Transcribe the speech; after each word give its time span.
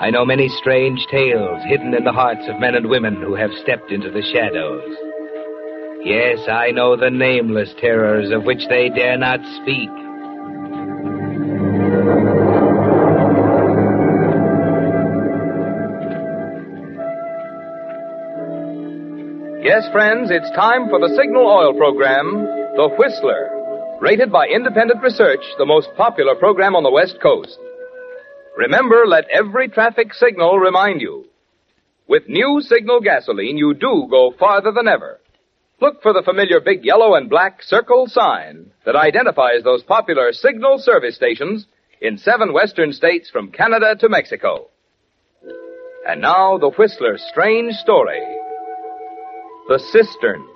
I 0.00 0.08
know 0.08 0.24
many 0.24 0.48
strange 0.48 1.06
tales 1.10 1.62
hidden 1.66 1.92
in 1.92 2.04
the 2.04 2.12
hearts 2.12 2.48
of 2.48 2.58
men 2.58 2.74
and 2.74 2.88
women 2.88 3.20
who 3.20 3.34
have 3.34 3.50
stepped 3.60 3.92
into 3.92 4.10
the 4.10 4.22
shadows. 4.32 4.96
Yes, 6.02 6.38
I 6.48 6.70
know 6.70 6.96
the 6.96 7.10
nameless 7.10 7.74
terrors 7.78 8.30
of 8.30 8.44
which 8.44 8.66
they 8.70 8.88
dare 8.88 9.18
not 9.18 9.40
speak. 9.60 9.90
Yes, 19.62 19.86
friends, 19.92 20.30
it's 20.32 20.50
time 20.56 20.88
for 20.88 20.98
the 20.98 21.14
Signal 21.14 21.46
Oil 21.46 21.74
Program, 21.74 22.24
The 22.76 22.88
Whistler. 22.96 23.50
Rated 24.00 24.32
by 24.32 24.48
independent 24.48 25.02
research, 25.02 25.44
the 25.58 25.66
most 25.66 25.90
popular 25.98 26.34
program 26.34 26.74
on 26.74 26.84
the 26.84 26.90
West 26.90 27.20
Coast. 27.20 27.58
Remember, 28.60 29.06
let 29.06 29.24
every 29.30 29.68
traffic 29.68 30.12
signal 30.12 30.58
remind 30.58 31.00
you. 31.00 31.24
With 32.06 32.28
new 32.28 32.60
Signal 32.60 33.00
gasoline, 33.00 33.56
you 33.56 33.72
do 33.72 34.06
go 34.10 34.34
farther 34.38 34.70
than 34.70 34.86
ever. 34.86 35.18
Look 35.80 36.02
for 36.02 36.12
the 36.12 36.22
familiar 36.22 36.60
big 36.60 36.84
yellow 36.84 37.14
and 37.14 37.30
black 37.30 37.62
circle 37.62 38.06
sign 38.06 38.70
that 38.84 38.96
identifies 38.96 39.64
those 39.64 39.82
popular 39.82 40.34
Signal 40.34 40.78
service 40.78 41.16
stations 41.16 41.64
in 42.02 42.18
seven 42.18 42.52
western 42.52 42.92
states 42.92 43.30
from 43.30 43.50
Canada 43.50 43.96
to 43.98 44.10
Mexico. 44.10 44.68
And 46.06 46.20
now, 46.20 46.58
the 46.58 46.68
Whistler's 46.68 47.24
strange 47.30 47.72
story. 47.76 48.20
The 49.68 49.78
Cistern. 49.90 50.46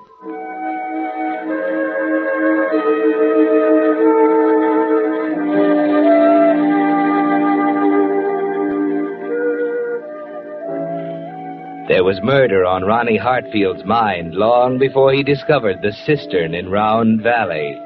There 12.04 12.12
was 12.12 12.22
murder 12.22 12.66
on 12.66 12.84
Ronnie 12.84 13.16
Hartfield's 13.16 13.86
mind 13.86 14.34
long 14.34 14.76
before 14.78 15.14
he 15.14 15.22
discovered 15.22 15.80
the 15.80 15.96
cistern 16.04 16.52
in 16.54 16.68
Round 16.68 17.22
Valley. 17.22 17.80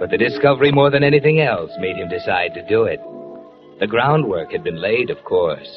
But 0.00 0.10
the 0.10 0.18
discovery, 0.18 0.72
more 0.72 0.90
than 0.90 1.04
anything 1.04 1.40
else, 1.40 1.70
made 1.78 1.94
him 1.94 2.08
decide 2.08 2.52
to 2.54 2.66
do 2.66 2.82
it. 2.82 2.98
The 3.78 3.86
groundwork 3.86 4.50
had 4.50 4.64
been 4.64 4.82
laid, 4.82 5.08
of 5.08 5.22
course. 5.22 5.68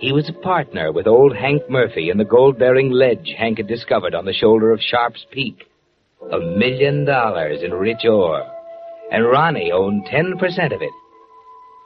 He 0.00 0.10
was 0.10 0.28
a 0.28 0.42
partner 0.42 0.90
with 0.90 1.06
old 1.06 1.36
Hank 1.36 1.70
Murphy 1.70 2.10
in 2.10 2.18
the 2.18 2.24
gold 2.24 2.58
bearing 2.58 2.90
ledge 2.90 3.36
Hank 3.38 3.58
had 3.58 3.68
discovered 3.68 4.16
on 4.16 4.24
the 4.24 4.34
shoulder 4.34 4.72
of 4.72 4.80
Sharp's 4.80 5.24
Peak. 5.30 5.62
A 6.32 6.40
million 6.40 7.04
dollars 7.04 7.62
in 7.62 7.72
rich 7.72 8.04
ore. 8.04 8.50
And 9.12 9.24
Ronnie 9.24 9.70
owned 9.70 10.08
10% 10.08 10.34
of 10.74 10.82
it. 10.82 10.92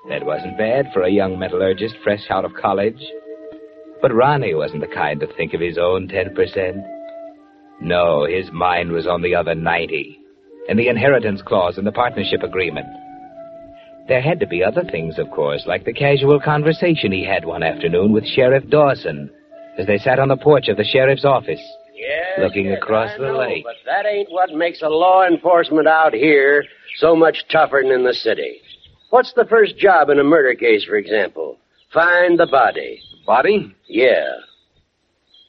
That 0.08 0.24
wasn't 0.24 0.56
bad 0.56 0.86
for 0.94 1.02
a 1.02 1.12
young 1.12 1.38
metallurgist 1.38 1.96
fresh 2.02 2.24
out 2.30 2.46
of 2.46 2.54
college. 2.54 3.02
But 4.02 4.14
Ronnie 4.14 4.54
wasn't 4.54 4.80
the 4.80 4.94
kind 4.94 5.20
to 5.20 5.26
think 5.36 5.52
of 5.54 5.60
his 5.60 5.78
own 5.78 6.08
10%. 6.08 6.82
No, 7.80 8.24
his 8.24 8.50
mind 8.52 8.92
was 8.92 9.06
on 9.06 9.22
the 9.22 9.34
other 9.34 9.54
90, 9.54 10.18
and 10.68 10.78
the 10.78 10.88
inheritance 10.88 11.42
clause 11.42 11.78
in 11.78 11.84
the 11.84 11.92
partnership 11.92 12.42
agreement. 12.42 12.86
There 14.08 14.20
had 14.20 14.40
to 14.40 14.46
be 14.46 14.64
other 14.64 14.84
things, 14.84 15.18
of 15.18 15.30
course, 15.30 15.64
like 15.66 15.84
the 15.84 15.92
casual 15.92 16.40
conversation 16.40 17.12
he 17.12 17.24
had 17.24 17.44
one 17.44 17.62
afternoon 17.62 18.12
with 18.12 18.26
Sheriff 18.26 18.68
Dawson 18.68 19.30
as 19.78 19.86
they 19.86 19.98
sat 19.98 20.18
on 20.18 20.28
the 20.28 20.36
porch 20.36 20.68
of 20.68 20.76
the 20.76 20.84
sheriff's 20.84 21.24
office, 21.24 21.60
Yes, 21.94 22.38
looking 22.38 22.66
yes, 22.66 22.78
across 22.82 23.10
I 23.14 23.18
the 23.18 23.32
know, 23.32 23.38
lake. 23.38 23.64
But 23.64 23.76
that 23.86 24.06
ain't 24.06 24.30
what 24.30 24.50
makes 24.52 24.82
a 24.82 24.88
law 24.88 25.26
enforcement 25.26 25.86
out 25.86 26.12
here 26.12 26.64
so 26.96 27.14
much 27.14 27.44
tougher 27.50 27.80
than 27.82 27.92
in 27.92 28.04
the 28.04 28.14
city. 28.14 28.60
What's 29.10 29.32
the 29.34 29.44
first 29.44 29.76
job 29.76 30.08
in 30.08 30.18
a 30.18 30.24
murder 30.24 30.54
case, 30.54 30.84
for 30.84 30.96
example? 30.96 31.58
Find 31.92 32.38
the 32.38 32.46
body. 32.46 33.00
Body? 33.30 33.72
Yeah. 33.86 34.26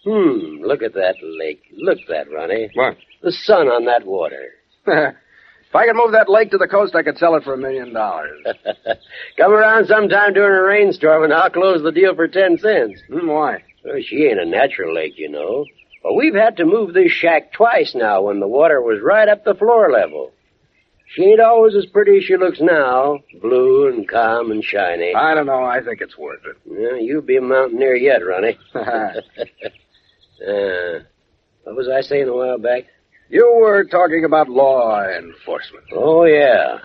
Hmm, 0.03 0.61
look 0.61 0.83
at 0.83 0.93
that 0.93 1.15
lake. 1.39 1.63
Look 1.75 1.97
at 1.97 2.07
that, 2.09 2.31
Ronnie. 2.31 2.69
What? 2.75 2.95
The 3.23 3.31
sun 3.31 3.69
on 3.69 3.85
that 3.85 4.05
water. 4.05 4.51
if 4.85 5.75
I 5.75 5.87
could 5.87 5.95
move 5.95 6.11
that 6.11 6.29
lake 6.29 6.51
to 6.51 6.59
the 6.59 6.67
coast, 6.67 6.93
I 6.93 7.01
could 7.01 7.17
sell 7.17 7.33
it 7.33 7.43
for 7.43 7.55
a 7.55 7.57
million 7.57 7.91
dollars. 7.91 8.37
Come 9.37 9.51
around 9.51 9.87
sometime 9.87 10.33
during 10.33 10.59
a 10.59 10.61
rainstorm 10.61 11.23
and 11.23 11.33
I'll 11.33 11.49
close 11.49 11.81
the 11.81 11.91
deal 11.91 12.13
for 12.13 12.27
ten 12.27 12.59
cents. 12.59 13.01
Hmm, 13.09 13.27
why? 13.27 13.63
Well, 13.83 13.95
she 13.99 14.25
ain't 14.25 14.39
a 14.39 14.45
natural 14.45 14.93
lake, 14.93 15.17
you 15.17 15.29
know. 15.29 15.65
But 16.03 16.13
we've 16.13 16.35
had 16.35 16.57
to 16.57 16.65
move 16.65 16.93
this 16.93 17.11
shack 17.11 17.51
twice 17.51 17.95
now 17.95 18.21
when 18.21 18.39
the 18.39 18.47
water 18.47 18.79
was 18.79 19.01
right 19.01 19.27
up 19.27 19.43
the 19.43 19.55
floor 19.55 19.91
level. 19.91 20.31
She 21.13 21.23
ain't 21.23 21.41
always 21.41 21.75
as 21.75 21.85
pretty 21.87 22.17
as 22.17 22.23
she 22.23 22.37
looks 22.37 22.61
now, 22.61 23.19
blue 23.41 23.89
and 23.89 24.07
calm 24.07 24.51
and 24.51 24.63
shiny. 24.63 25.13
I 25.13 25.33
don't 25.33 25.45
know. 25.45 25.63
I 25.63 25.83
think 25.83 25.99
it's 25.99 26.17
worth 26.17 26.41
it. 26.45 26.57
Yeah, 26.65 26.99
you'll 26.99 27.21
be 27.21 27.37
a 27.37 27.41
mountaineer 27.41 27.95
yet, 27.95 28.25
Ronnie. 28.25 28.57
uh, 28.73 29.11
what 31.63 31.75
was 31.75 31.89
I 31.89 32.01
saying 32.01 32.29
a 32.29 32.35
while 32.35 32.57
back? 32.57 32.85
you 33.31 33.59
were 33.61 33.85
talking 33.85 34.25
about 34.25 34.49
law 34.49 35.03
enforcement. 35.05 35.85
Oh, 35.93 36.25
yeah. 36.25 36.79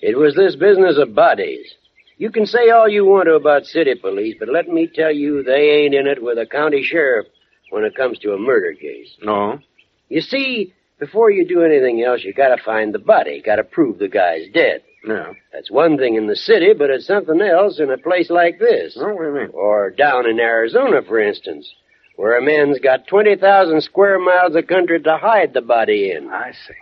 It 0.00 0.16
was 0.16 0.36
this 0.36 0.54
business 0.54 0.96
of 0.96 1.14
bodies. 1.14 1.74
You 2.18 2.30
can 2.30 2.46
say 2.46 2.70
all 2.70 2.88
you 2.88 3.04
want 3.04 3.26
to 3.26 3.34
about 3.34 3.66
city 3.66 3.94
police, 3.96 4.36
but 4.38 4.48
let 4.48 4.68
me 4.68 4.88
tell 4.92 5.12
you, 5.12 5.42
they 5.42 5.82
ain't 5.82 5.94
in 5.94 6.06
it 6.06 6.22
with 6.22 6.38
a 6.38 6.46
county 6.46 6.84
sheriff 6.84 7.26
when 7.70 7.84
it 7.84 7.96
comes 7.96 8.18
to 8.20 8.32
a 8.32 8.38
murder 8.38 8.74
case. 8.74 9.16
No. 9.22 9.58
You 10.08 10.20
see, 10.20 10.72
before 10.98 11.30
you 11.30 11.46
do 11.46 11.62
anything 11.62 12.02
else, 12.02 12.22
you 12.24 12.32
gotta 12.32 12.60
find 12.62 12.94
the 12.94 12.98
body. 12.98 13.42
Gotta 13.44 13.64
prove 13.64 13.98
the 13.98 14.08
guy's 14.08 14.48
dead. 14.52 14.82
Yeah. 15.06 15.32
That's 15.52 15.70
one 15.70 15.96
thing 15.96 16.16
in 16.16 16.26
the 16.26 16.36
city, 16.36 16.72
but 16.76 16.90
it's 16.90 17.06
something 17.06 17.40
else 17.40 17.78
in 17.78 17.90
a 17.90 17.98
place 17.98 18.30
like 18.30 18.58
this. 18.58 18.96
Oh, 19.00 19.14
what 19.14 19.22
do 19.22 19.28
you 19.28 19.34
mean? 19.34 19.50
Or 19.52 19.90
down 19.90 20.28
in 20.28 20.40
Arizona, 20.40 21.02
for 21.06 21.20
instance, 21.20 21.72
where 22.16 22.36
a 22.36 22.42
man's 22.42 22.80
got 22.80 23.06
20,000 23.06 23.80
square 23.82 24.18
miles 24.18 24.56
of 24.56 24.66
country 24.66 25.00
to 25.00 25.16
hide 25.16 25.54
the 25.54 25.60
body 25.60 26.10
in. 26.10 26.28
I 26.28 26.52
see. 26.52 26.74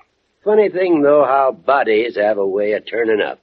Funny 0.44 0.70
thing, 0.70 1.02
though, 1.02 1.24
how 1.24 1.52
bodies 1.52 2.16
have 2.16 2.38
a 2.38 2.46
way 2.46 2.72
of 2.72 2.84
turning 2.88 3.20
up. 3.20 3.38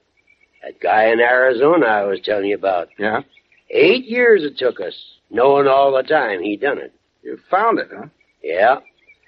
That 0.63 0.79
guy 0.79 1.11
in 1.11 1.19
Arizona 1.19 1.85
I 1.85 2.03
was 2.05 2.21
telling 2.23 2.45
you 2.45 2.55
about. 2.55 2.87
Yeah? 2.97 3.21
Eight 3.69 4.05
years 4.05 4.43
it 4.43 4.57
took 4.57 4.79
us, 4.79 4.95
knowing 5.29 5.67
all 5.67 5.91
the 5.95 6.03
time 6.03 6.41
he 6.41 6.55
done 6.55 6.77
it. 6.77 6.93
You 7.21 7.37
found 7.51 7.79
it, 7.79 7.89
huh? 7.93 8.07
Yeah. 8.41 8.77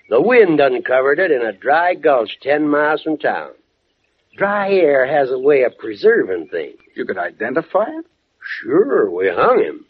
The 0.10 0.22
wind 0.22 0.60
uncovered 0.60 1.20
it 1.20 1.32
in 1.32 1.42
a 1.42 1.54
dry 1.54 1.96
gulch 1.96 2.38
ten 2.42 2.68
miles 2.68 3.02
from 3.02 3.18
town. 3.18 3.52
Dry 4.38 4.72
air 4.72 5.08
has 5.08 5.32
a 5.32 5.40
way 5.40 5.64
of 5.64 5.78
preserving 5.78 6.50
things. 6.50 6.78
You 6.96 7.06
could 7.06 7.18
identify 7.18 7.86
it? 7.88 8.06
Sure, 8.62 9.10
we 9.10 9.30
hung 9.30 9.60
him. 9.64 9.86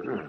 Hmm. 0.00 0.26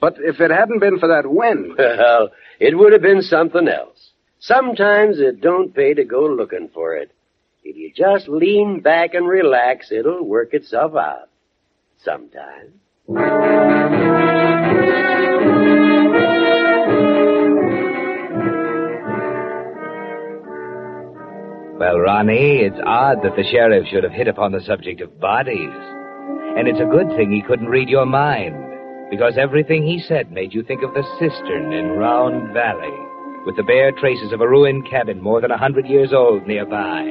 But 0.00 0.16
if 0.18 0.40
it 0.40 0.50
hadn't 0.50 0.78
been 0.80 0.98
for 0.98 1.08
that 1.08 1.28
wind, 1.30 1.74
Well, 1.78 2.30
it 2.58 2.76
would 2.78 2.92
have 2.92 3.02
been 3.02 3.22
something 3.22 3.66
else. 3.68 4.10
Sometimes 4.38 5.18
it 5.18 5.40
don't 5.40 5.74
pay 5.74 5.94
to 5.94 6.04
go 6.04 6.24
looking 6.26 6.70
for 6.72 6.96
it. 6.96 7.10
If 7.62 7.76
you 7.76 7.92
just 7.94 8.28
lean 8.28 8.80
back 8.80 9.12
and 9.14 9.28
relax, 9.28 9.92
it'll 9.92 10.24
work 10.24 10.54
itself 10.54 10.94
out. 10.94 11.28
Sometime. 12.02 12.72
Well, 21.80 21.98
Ronnie, 21.98 22.60
it's 22.60 22.76
odd 22.84 23.22
that 23.22 23.36
the 23.36 23.48
sheriff 23.50 23.86
should 23.88 24.04
have 24.04 24.12
hit 24.12 24.28
upon 24.28 24.52
the 24.52 24.60
subject 24.60 25.00
of 25.00 25.18
bodies. 25.18 25.72
And 26.58 26.68
it's 26.68 26.78
a 26.78 26.84
good 26.84 27.08
thing 27.16 27.32
he 27.32 27.40
couldn't 27.40 27.72
read 27.72 27.88
your 27.88 28.04
mind. 28.04 28.54
because 29.10 29.34
everything 29.36 29.84
he 29.84 30.00
said 30.06 30.30
made 30.30 30.54
you 30.54 30.62
think 30.62 30.82
of 30.82 30.94
the 30.94 31.02
cistern 31.18 31.72
in 31.72 31.98
Round 31.98 32.54
Valley, 32.54 32.94
with 33.44 33.56
the 33.56 33.64
bare 33.64 33.90
traces 33.90 34.32
of 34.32 34.40
a 34.40 34.48
ruined 34.48 34.88
cabin 34.88 35.20
more 35.20 35.40
than 35.40 35.50
a 35.50 35.58
hundred 35.58 35.86
years 35.86 36.12
old 36.12 36.46
nearby. 36.46 37.10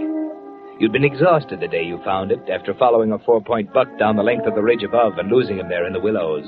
You'd 0.80 0.94
been 0.94 1.04
exhausted 1.04 1.60
the 1.60 1.68
day 1.68 1.84
you 1.84 2.00
found 2.06 2.32
it 2.32 2.40
after 2.50 2.74
following 2.74 3.12
a 3.12 3.20
four-point 3.20 3.74
buck 3.74 3.90
down 4.00 4.16
the 4.16 4.24
length 4.24 4.48
of 4.48 4.56
the 4.56 4.64
ridge 4.64 4.84
above 4.84 5.18
and 5.18 5.30
losing 5.30 5.60
him 5.60 5.68
there 5.68 5.86
in 5.86 5.92
the 5.92 6.00
willows. 6.00 6.46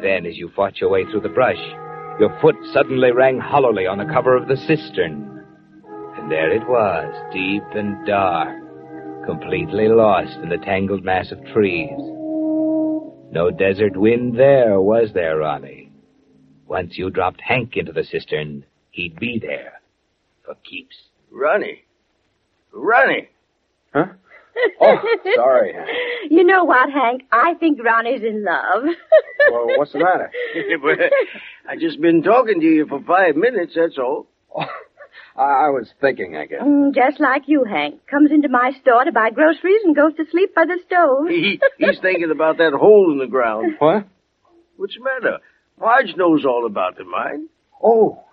Then, 0.00 0.24
as 0.24 0.36
you 0.36 0.52
fought 0.54 0.80
your 0.80 0.90
way 0.90 1.04
through 1.06 1.22
the 1.22 1.28
brush, 1.30 1.58
your 2.20 2.38
foot 2.40 2.54
suddenly 2.72 3.10
rang 3.10 3.40
hollowly 3.40 3.88
on 3.88 3.98
the 3.98 4.12
cover 4.12 4.36
of 4.36 4.46
the 4.46 4.56
cistern. 4.56 5.37
And 6.28 6.36
there 6.36 6.52
it 6.52 6.68
was, 6.68 7.32
deep 7.32 7.62
and 7.74 8.06
dark, 8.06 8.54
completely 9.24 9.88
lost 9.88 10.36
in 10.42 10.50
the 10.50 10.58
tangled 10.58 11.02
mass 11.02 11.32
of 11.32 11.42
trees. 11.54 11.88
No 13.32 13.50
desert 13.50 13.96
wind 13.96 14.38
there, 14.38 14.78
was 14.78 15.08
there, 15.14 15.38
Ronnie? 15.38 15.90
Once 16.66 16.98
you 16.98 17.08
dropped 17.08 17.40
Hank 17.40 17.78
into 17.78 17.92
the 17.92 18.04
cistern, 18.04 18.66
he'd 18.90 19.18
be 19.18 19.38
there. 19.38 19.80
For 20.44 20.54
keeps. 20.70 20.96
Ronnie. 21.30 21.84
Ronnie. 22.72 23.30
Huh? 23.94 24.08
Oh, 24.82 24.96
sorry. 25.34 25.72
You 26.28 26.44
know 26.44 26.64
what, 26.64 26.90
Hank? 26.90 27.22
I 27.32 27.54
think 27.54 27.82
Ronnie's 27.82 28.22
in 28.22 28.44
love. 28.44 28.84
Well, 29.50 29.78
what's 29.78 29.92
the 29.94 30.00
matter? 30.00 30.30
I've 31.70 31.78
just 31.78 32.02
been 32.02 32.22
talking 32.22 32.60
to 32.60 32.66
you 32.66 32.86
for 32.86 33.00
five 33.00 33.34
minutes, 33.34 33.72
that's 33.76 33.96
all. 33.96 34.26
Oh, 34.54 34.66
I, 35.36 35.66
I 35.66 35.68
was 35.70 35.88
thinking, 36.00 36.36
I 36.36 36.46
guess. 36.46 36.62
Mm, 36.62 36.94
just 36.94 37.20
like 37.20 37.42
you, 37.46 37.64
Hank. 37.64 38.06
Comes 38.06 38.30
into 38.30 38.48
my 38.48 38.72
store 38.80 39.04
to 39.04 39.12
buy 39.12 39.30
groceries 39.30 39.82
and 39.84 39.94
goes 39.94 40.14
to 40.16 40.24
sleep 40.30 40.54
by 40.54 40.64
the 40.64 40.78
stove. 40.86 41.28
He, 41.28 41.60
he's 41.78 42.00
thinking 42.00 42.30
about 42.30 42.58
that 42.58 42.72
hole 42.72 43.10
in 43.12 43.18
the 43.18 43.26
ground. 43.26 43.74
What? 43.78 44.06
What's 44.76 44.94
the 44.94 45.04
matter? 45.04 45.38
Marge 45.78 46.14
knows 46.16 46.44
all 46.44 46.66
about 46.66 46.96
the 46.96 47.04
mine. 47.04 47.48
Oh, 47.82 48.24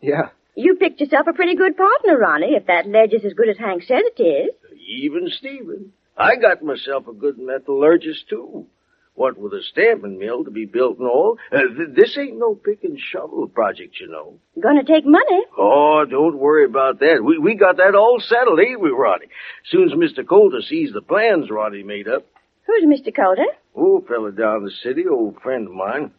yeah. 0.00 0.30
You 0.54 0.76
picked 0.76 1.00
yourself 1.00 1.26
a 1.28 1.32
pretty 1.32 1.56
good 1.56 1.76
partner, 1.76 2.18
Ronnie, 2.18 2.54
if 2.54 2.66
that 2.66 2.86
ledge 2.86 3.12
is 3.12 3.24
as 3.24 3.32
good 3.32 3.48
as 3.48 3.58
Hank 3.58 3.82
says 3.82 4.02
it 4.16 4.22
is. 4.22 4.54
Even 4.86 5.28
Stephen. 5.38 5.92
I 6.16 6.36
got 6.36 6.62
myself 6.62 7.06
a 7.08 7.12
good 7.12 7.38
metallurgist, 7.38 8.28
too. 8.28 8.66
What 9.14 9.36
with 9.36 9.52
a 9.52 9.62
stamping 9.62 10.18
mill 10.18 10.44
to 10.44 10.50
be 10.50 10.64
built 10.64 10.98
and 10.98 11.06
all, 11.06 11.36
uh, 11.52 11.58
th- 11.76 11.94
this 11.94 12.16
ain't 12.16 12.38
no 12.38 12.54
pick 12.54 12.82
and 12.82 12.98
shovel 12.98 13.46
project, 13.46 14.00
you 14.00 14.08
know. 14.08 14.38
Gonna 14.58 14.84
take 14.84 15.04
money. 15.04 15.42
Oh, 15.58 16.04
don't 16.08 16.38
worry 16.38 16.64
about 16.64 17.00
that. 17.00 17.22
We 17.22 17.38
we 17.38 17.54
got 17.54 17.76
that 17.76 17.94
all 17.94 18.20
settled, 18.20 18.58
ain't 18.60 18.80
we, 18.80 18.90
Roddy? 18.90 19.26
Soon 19.66 19.90
as 19.90 19.92
Mr. 19.98 20.26
Coulter 20.26 20.62
sees 20.62 20.92
the 20.92 21.02
plans 21.02 21.50
Roddy 21.50 21.82
made 21.82 22.08
up. 22.08 22.26
Who's 22.66 22.84
Mr. 22.84 23.14
Coulter? 23.14 23.44
Oh, 23.76 24.00
fella 24.08 24.32
down 24.32 24.64
the 24.64 24.70
city, 24.70 25.04
old 25.06 25.40
friend 25.42 25.66
of 25.68 25.74
mine. 25.74 26.12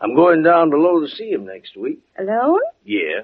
I'm 0.00 0.14
going 0.14 0.42
down 0.42 0.70
below 0.70 1.00
to 1.00 1.08
see 1.08 1.30
him 1.30 1.44
next 1.44 1.76
week. 1.76 2.00
Alone? 2.18 2.60
Yeah. 2.84 3.22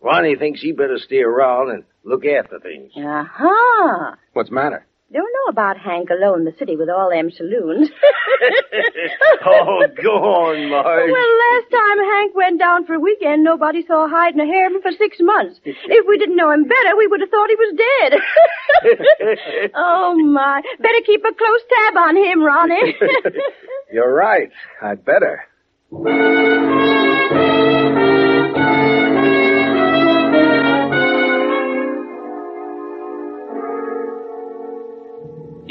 Ronnie 0.00 0.36
thinks 0.36 0.60
he 0.62 0.72
better 0.72 0.98
stay 0.98 1.20
around 1.20 1.70
and 1.70 1.84
look 2.04 2.24
after 2.24 2.58
things. 2.58 2.92
Aha. 2.96 4.16
What's 4.32 4.48
the 4.48 4.54
matter? 4.54 4.86
Don't 5.12 5.28
know 5.28 5.50
about 5.50 5.76
Hank 5.76 6.08
alone 6.08 6.38
in 6.40 6.44
the 6.46 6.54
city 6.58 6.74
with 6.74 6.88
all 6.88 7.10
them 7.10 7.30
saloons. 7.30 7.90
oh, 9.44 9.84
go 10.02 10.10
on, 10.10 10.70
Marge. 10.70 11.10
Well, 11.12 11.32
last 11.52 11.70
time 11.70 11.98
Hank 11.98 12.34
went 12.34 12.58
down 12.58 12.86
for 12.86 12.94
a 12.94 13.00
weekend, 13.00 13.44
nobody 13.44 13.84
saw 13.86 14.06
a 14.06 14.08
hide 14.08 14.34
nor 14.36 14.46
hair 14.46 14.68
of 14.68 14.72
him 14.72 14.80
for 14.80 14.92
six 14.92 15.18
months. 15.20 15.60
If 15.64 16.06
we 16.08 16.16
didn't 16.16 16.36
know 16.36 16.50
him 16.50 16.64
better, 16.64 16.96
we 16.96 17.06
would 17.06 17.20
have 17.20 17.28
thought 17.28 17.50
he 17.50 17.56
was 17.56 17.76
dead. 17.76 19.70
oh, 19.74 20.14
my. 20.14 20.62
Better 20.78 21.00
keep 21.04 21.20
a 21.20 21.34
close 21.34 21.60
tab 21.76 21.96
on 21.98 22.16
him, 22.16 22.42
Ronnie. 22.42 22.96
You're 23.92 24.14
right. 24.14 24.50
I'd 24.80 25.04
better. 25.04 25.44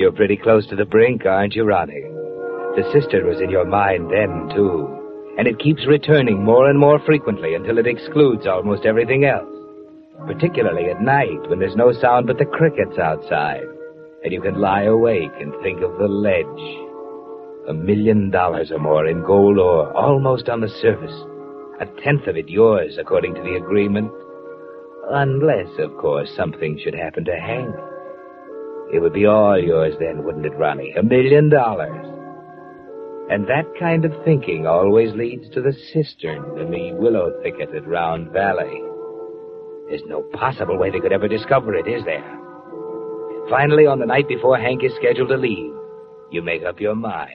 You're 0.01 0.11
pretty 0.11 0.35
close 0.35 0.65
to 0.65 0.75
the 0.75 0.83
brink, 0.83 1.27
aren't 1.27 1.53
you, 1.53 1.63
Ronnie? 1.63 2.01
The 2.01 2.89
cistern 2.91 3.27
was 3.27 3.39
in 3.39 3.51
your 3.51 3.65
mind 3.65 4.09
then, 4.09 4.49
too. 4.49 4.89
And 5.37 5.47
it 5.47 5.59
keeps 5.59 5.85
returning 5.85 6.43
more 6.43 6.67
and 6.67 6.79
more 6.79 6.97
frequently 7.05 7.53
until 7.53 7.77
it 7.77 7.85
excludes 7.85 8.47
almost 8.47 8.83
everything 8.83 9.25
else. 9.25 9.47
Particularly 10.25 10.89
at 10.89 11.03
night 11.03 11.47
when 11.47 11.59
there's 11.59 11.75
no 11.75 11.93
sound 11.93 12.25
but 12.25 12.39
the 12.39 12.45
crickets 12.45 12.97
outside. 12.97 13.61
And 14.23 14.33
you 14.33 14.41
can 14.41 14.59
lie 14.59 14.85
awake 14.85 15.37
and 15.39 15.53
think 15.61 15.83
of 15.83 15.95
the 15.99 16.07
ledge. 16.07 17.69
A 17.69 17.73
million 17.75 18.31
dollars 18.31 18.71
or 18.71 18.79
more 18.79 19.05
in 19.05 19.23
gold 19.23 19.59
ore, 19.59 19.95
almost 19.95 20.49
on 20.49 20.61
the 20.61 20.69
surface. 20.81 21.13
A 21.79 21.85
tenth 22.01 22.25
of 22.25 22.37
it 22.37 22.49
yours, 22.49 22.97
according 22.99 23.35
to 23.35 23.41
the 23.43 23.53
agreement. 23.53 24.09
Unless, 25.11 25.77
of 25.77 25.95
course, 25.97 26.33
something 26.35 26.79
should 26.83 26.95
happen 26.95 27.23
to 27.25 27.35
Hank. 27.35 27.75
It 28.93 28.99
would 29.01 29.13
be 29.13 29.25
all 29.25 29.57
yours 29.57 29.95
then, 29.99 30.23
wouldn't 30.23 30.45
it, 30.45 30.53
Ronnie? 30.57 30.93
A 30.97 31.03
million 31.03 31.49
dollars. 31.49 32.07
And 33.29 33.47
that 33.47 33.65
kind 33.79 34.03
of 34.03 34.11
thinking 34.25 34.67
always 34.67 35.13
leads 35.15 35.49
to 35.53 35.61
the 35.61 35.71
cistern 35.93 36.59
in 36.59 36.69
the 36.71 36.91
willow 36.93 37.31
thicket 37.41 37.73
at 37.73 37.87
Round 37.87 38.29
Valley. 38.31 38.81
There's 39.87 40.01
no 40.07 40.21
possible 40.33 40.77
way 40.77 40.89
they 40.91 40.99
could 40.99 41.13
ever 41.13 41.27
discover 41.29 41.73
it, 41.75 41.87
is 41.87 42.03
there? 42.03 42.23
Finally, 43.49 43.85
on 43.87 43.99
the 43.99 44.05
night 44.05 44.27
before 44.27 44.57
Hank 44.57 44.83
is 44.83 44.91
scheduled 44.95 45.29
to 45.29 45.37
leave, 45.37 45.73
you 46.31 46.41
make 46.41 46.63
up 46.63 46.79
your 46.79 46.95
mind. 46.95 47.31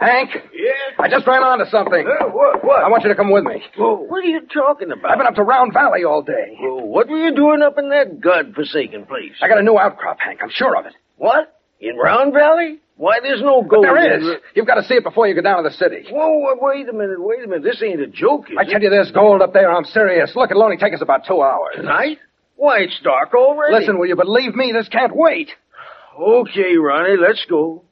Hank, 0.00 0.30
Yeah? 0.52 0.77
I 0.98 1.08
just 1.08 1.26
ran 1.26 1.42
onto 1.42 1.64
something. 1.70 2.06
Uh, 2.06 2.26
what? 2.26 2.64
What? 2.64 2.82
I 2.84 2.88
want 2.88 3.02
you 3.04 3.08
to 3.10 3.14
come 3.14 3.30
with 3.30 3.44
me. 3.44 3.62
Well, 3.78 4.04
what 4.08 4.18
are 4.24 4.26
you 4.28 4.40
talking 4.52 4.90
about? 4.90 5.10
I've 5.12 5.18
been 5.18 5.26
up 5.26 5.36
to 5.36 5.42
Round 5.44 5.72
Valley 5.72 6.04
all 6.04 6.22
day. 6.22 6.56
Well, 6.60 6.80
what 6.86 7.08
were 7.08 7.18
you 7.18 7.34
doing 7.34 7.62
up 7.62 7.78
in 7.78 7.90
that 7.90 8.20
godforsaken 8.20 9.06
place? 9.06 9.32
I 9.40 9.48
got 9.48 9.58
a 9.58 9.62
new 9.62 9.78
outcrop, 9.78 10.18
Hank. 10.20 10.40
I'm 10.42 10.50
sure 10.50 10.76
of 10.76 10.86
it. 10.86 10.94
What? 11.16 11.54
In 11.80 11.96
Round 11.96 12.32
Valley? 12.34 12.80
Why, 12.96 13.20
there's 13.22 13.40
no 13.40 13.62
But 13.62 13.70
gold. 13.70 13.84
there 13.84 13.96
in 13.96 14.20
is. 14.22 14.26
the- 14.26 14.40
You've 14.56 14.66
got 14.66 14.74
to 14.74 14.82
see 14.82 14.94
it 14.94 15.04
before 15.04 15.28
you 15.28 15.34
go 15.36 15.40
down 15.42 15.62
to 15.62 15.68
the 15.68 15.74
city. 15.76 16.06
Whoa, 16.10 16.56
wait 16.60 16.88
a 16.88 16.92
minute, 16.92 17.20
wait 17.22 17.44
a 17.44 17.46
minute. 17.46 17.62
This 17.62 17.80
ain't 17.80 18.00
a 18.00 18.08
joke, 18.08 18.50
is 18.50 18.56
I 18.58 18.62
it? 18.62 18.70
tell 18.70 18.82
you, 18.82 18.90
there's 18.90 19.12
gold 19.12 19.40
up 19.40 19.52
there. 19.52 19.70
I'm 19.70 19.84
serious. 19.84 20.32
Look, 20.34 20.50
it'll 20.50 20.64
only 20.64 20.78
take 20.78 20.94
us 20.94 21.00
about 21.00 21.24
two 21.24 21.40
hours. 21.40 21.76
Tonight? 21.76 22.18
Why, 22.56 22.78
it's 22.80 22.98
dark 23.04 23.32
already. 23.34 23.72
Listen, 23.78 24.00
will 24.00 24.06
you 24.08 24.16
believe 24.16 24.56
me? 24.56 24.72
This 24.72 24.88
can't 24.88 25.14
wait. 25.14 25.50
Okay, 26.20 26.76
Ronnie, 26.76 27.16
let's 27.16 27.46
go. 27.48 27.84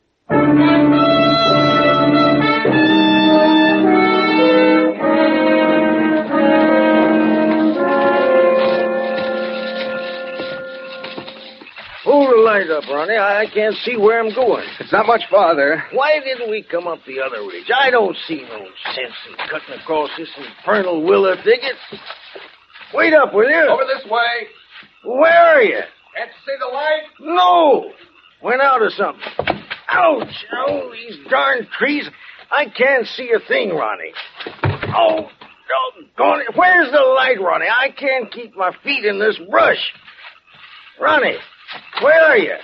Light 12.57 12.71
up, 12.71 12.85
Ronnie. 12.89 13.17
I 13.17 13.43
I 13.43 13.47
can't 13.53 13.75
see 13.85 13.99
where 13.99 14.19
I'm 14.19 14.35
going. 14.35 14.67
It's 14.81 14.91
not 14.91 15.07
much 15.07 15.21
farther. 15.31 15.85
Why 15.93 16.21
didn't 16.25 16.51
we 16.51 16.63
come 16.63 16.87
up 16.87 17.01
the 17.07 17.21
other 17.21 17.47
ridge? 17.47 17.71
I 17.77 17.91
don't 17.91 18.17
see 18.27 18.47
no 18.49 18.65
sense 18.95 19.13
in 19.29 19.37
cutting 19.37 19.79
across 19.79 20.09
this 20.17 20.31
infernal 20.39 21.05
willow 21.05 21.37
thicket. 21.37 21.77
Wait 22.95 23.13
up, 23.13 23.35
will 23.35 23.51
you? 23.51 23.69
Over 23.69 23.83
this 23.85 24.11
way. 24.11 24.49
Where 25.05 25.39
are 25.39 25.61
you? 25.61 25.81
Can't 26.17 26.31
you 26.31 26.47
see 26.47 26.57
the 26.59 26.75
light? 26.75 27.03
No! 27.21 27.91
Went 28.43 28.63
out 28.63 28.81
or 28.81 28.89
something. 28.89 29.23
Ouch! 29.91 30.47
Oh, 30.67 30.91
these 30.95 31.19
darn 31.29 31.69
trees. 31.79 32.09
I 32.51 32.71
can't 32.71 33.07
see 33.07 33.33
a 33.37 33.47
thing, 33.47 33.69
Ronnie. 33.69 34.15
Oh, 34.97 35.29
doggone 36.17 36.41
it. 36.41 36.57
Where's 36.57 36.91
the 36.91 37.05
light, 37.17 37.39
Ronnie? 37.39 37.67
I 37.69 37.91
can't 37.91 38.33
keep 38.33 38.57
my 38.57 38.73
feet 38.83 39.05
in 39.05 39.19
this 39.19 39.39
brush. 39.51 39.93
Ronnie, 40.99 41.37
where 42.03 42.23
are 42.23 42.39
you? 42.39 42.57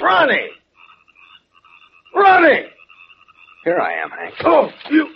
Ronnie! 0.00 0.48
Ronnie! 2.14 2.66
Here 3.64 3.80
I 3.80 3.92
am, 4.02 4.10
Hank. 4.10 4.34
Oh, 4.44 4.70
you... 4.90 5.08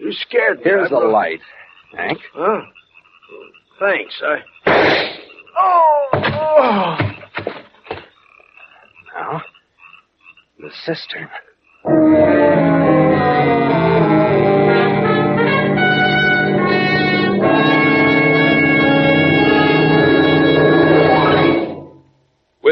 you 0.00 0.12
scared 0.12 0.58
me. 0.58 0.64
Here's 0.64 0.90
the 0.90 0.96
light. 0.96 1.40
Hank? 1.96 2.18
Huh? 2.34 2.60
Thanks. 3.80 4.20
I. 4.22 5.16
Oh, 5.58 6.08
oh. 6.14 6.96
Now, 9.14 9.42
the 10.58 10.70
cistern. 10.84 11.28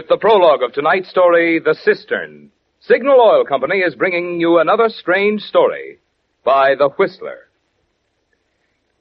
With 0.05 0.21
the 0.21 0.29
prologue 0.29 0.63
of 0.63 0.75
tonight's 0.75 1.09
story, 1.09 1.61
The 1.61 1.75
Cistern, 1.75 2.51
Signal 2.81 3.19
Oil 3.19 3.47
Company 3.47 3.79
is 3.79 3.95
bringing 3.95 4.39
you 4.39 4.59
another 4.59 4.91
strange 4.91 5.41
story 5.41 5.99
by 6.45 6.75
The 6.75 6.91
Whistler. 6.91 7.49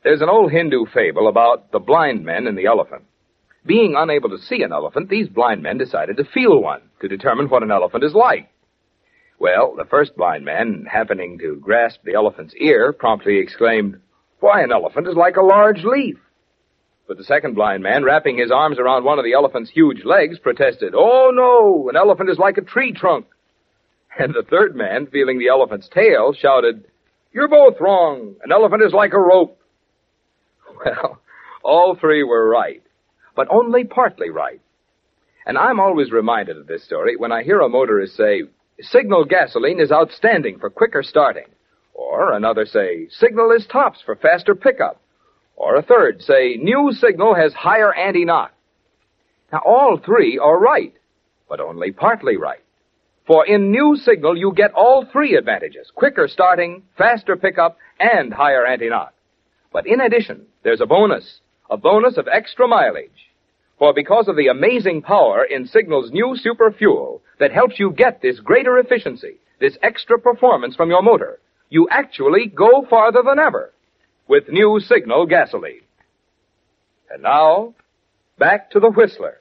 There's 0.05 0.21
an 0.21 0.29
old 0.29 0.53
Hindu 0.53 0.85
fable 0.93 1.27
about 1.27 1.73
the 1.73 1.79
blind 1.79 2.23
men 2.23 2.47
and 2.47 2.57
the 2.57 2.67
elephant. 2.67 3.03
Being 3.65 3.95
unable 3.97 4.29
to 4.29 4.37
see 4.37 4.63
an 4.63 4.71
elephant, 4.71 5.09
these 5.09 5.27
blind 5.27 5.61
men 5.61 5.77
decided 5.77 6.15
to 6.15 6.23
feel 6.23 6.61
one 6.61 6.83
to 7.01 7.09
determine 7.09 7.49
what 7.49 7.63
an 7.63 7.71
elephant 7.71 8.05
is 8.05 8.13
like. 8.13 8.49
Well, 9.39 9.75
the 9.75 9.83
first 9.83 10.15
blind 10.15 10.45
man, 10.45 10.87
happening 10.89 11.37
to 11.39 11.57
grasp 11.57 11.99
the 12.05 12.13
elephant's 12.13 12.55
ear, 12.55 12.93
promptly 12.93 13.39
exclaimed, 13.39 13.99
Why, 14.39 14.61
an 14.61 14.71
elephant 14.71 15.09
is 15.09 15.17
like 15.17 15.35
a 15.35 15.41
large 15.41 15.83
leaf. 15.83 16.15
But 17.13 17.19
the 17.19 17.25
second 17.25 17.53
blind 17.53 17.83
man, 17.83 18.03
wrapping 18.03 18.39
his 18.39 18.49
arms 18.49 18.79
around 18.79 19.03
one 19.03 19.19
of 19.19 19.23
the 19.23 19.33
elephant's 19.33 19.69
huge 19.69 20.03
legs, 20.03 20.39
protested, 20.39 20.95
Oh 20.97 21.29
no, 21.31 21.87
an 21.87 21.95
elephant 21.95 22.31
is 22.31 22.39
like 22.39 22.57
a 22.57 22.61
tree 22.61 22.91
trunk. 22.91 23.27
And 24.17 24.33
the 24.33 24.41
third 24.41 24.75
man, 24.75 25.05
feeling 25.05 25.37
the 25.37 25.49
elephant's 25.49 25.87
tail, 25.87 26.33
shouted, 26.33 26.85
You're 27.31 27.47
both 27.47 27.79
wrong. 27.79 28.33
An 28.43 28.51
elephant 28.51 28.81
is 28.81 28.93
like 28.93 29.13
a 29.13 29.19
rope. 29.19 29.59
Well, 30.83 31.21
all 31.61 31.95
three 31.95 32.23
were 32.23 32.49
right, 32.49 32.81
but 33.35 33.47
only 33.51 33.83
partly 33.83 34.31
right. 34.31 34.59
And 35.45 35.55
I'm 35.55 35.79
always 35.79 36.11
reminded 36.11 36.57
of 36.57 36.65
this 36.65 36.83
story 36.83 37.15
when 37.15 37.31
I 37.31 37.43
hear 37.43 37.61
a 37.61 37.69
motorist 37.69 38.15
say, 38.15 38.41
Signal 38.81 39.25
gasoline 39.25 39.79
is 39.79 39.91
outstanding 39.91 40.57
for 40.57 40.71
quicker 40.71 41.03
starting. 41.03 41.45
Or 41.93 42.33
another 42.33 42.65
say, 42.65 43.07
Signal 43.11 43.51
is 43.51 43.67
tops 43.67 44.01
for 44.03 44.15
faster 44.15 44.55
pickup. 44.55 44.99
Or 45.55 45.75
a 45.75 45.81
third 45.81 46.21
say, 46.21 46.55
New 46.55 46.91
Signal 46.93 47.35
has 47.35 47.53
higher 47.53 47.93
anti-knock. 47.93 48.51
Now 49.51 49.61
all 49.65 49.97
three 49.97 50.39
are 50.39 50.59
right, 50.59 50.93
but 51.47 51.59
only 51.59 51.91
partly 51.91 52.37
right. 52.37 52.63
For 53.27 53.45
in 53.45 53.71
New 53.71 53.95
Signal 53.95 54.37
you 54.37 54.53
get 54.53 54.73
all 54.73 55.05
three 55.05 55.35
advantages. 55.35 55.91
Quicker 55.93 56.27
starting, 56.27 56.83
faster 56.97 57.35
pickup, 57.35 57.77
and 57.99 58.33
higher 58.33 58.65
anti-knock. 58.65 59.13
But 59.71 59.87
in 59.87 60.01
addition, 60.01 60.47
there's 60.63 60.81
a 60.81 60.85
bonus. 60.85 61.39
A 61.69 61.77
bonus 61.77 62.17
of 62.17 62.27
extra 62.27 62.67
mileage. 62.67 63.31
For 63.79 63.93
because 63.93 64.27
of 64.27 64.35
the 64.35 64.47
amazing 64.47 65.01
power 65.01 65.43
in 65.43 65.65
Signal's 65.65 66.11
new 66.11 66.35
super 66.35 66.71
fuel 66.71 67.21
that 67.39 67.51
helps 67.51 67.79
you 67.79 67.91
get 67.91 68.21
this 68.21 68.39
greater 68.39 68.77
efficiency, 68.77 69.37
this 69.59 69.77
extra 69.81 70.19
performance 70.19 70.75
from 70.75 70.89
your 70.89 71.01
motor, 71.01 71.39
you 71.69 71.87
actually 71.89 72.47
go 72.47 72.85
farther 72.89 73.21
than 73.25 73.39
ever 73.39 73.71
with 74.27 74.49
new 74.49 74.79
Signal 74.79 75.25
gasoline. 75.25 75.81
And 77.09 77.23
now, 77.23 77.73
back 78.37 78.71
to 78.71 78.79
the 78.79 78.89
Whistler. 78.89 79.37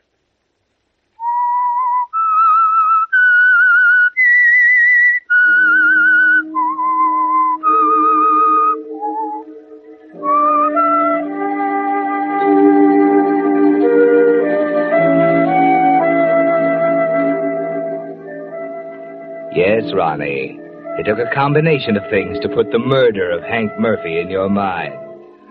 Yes, 19.55 19.93
Ronnie. 19.95 20.62
It 21.03 21.07
took 21.07 21.19
a 21.19 21.35
combination 21.35 21.97
of 21.97 22.09
things 22.11 22.39
to 22.43 22.49
put 22.49 22.71
the 22.71 22.79
murder 22.79 23.33
of 23.33 23.43
Hank 23.43 23.73
Murphy 23.77 24.21
in 24.21 24.31
your 24.31 24.49
mind. 24.49 24.95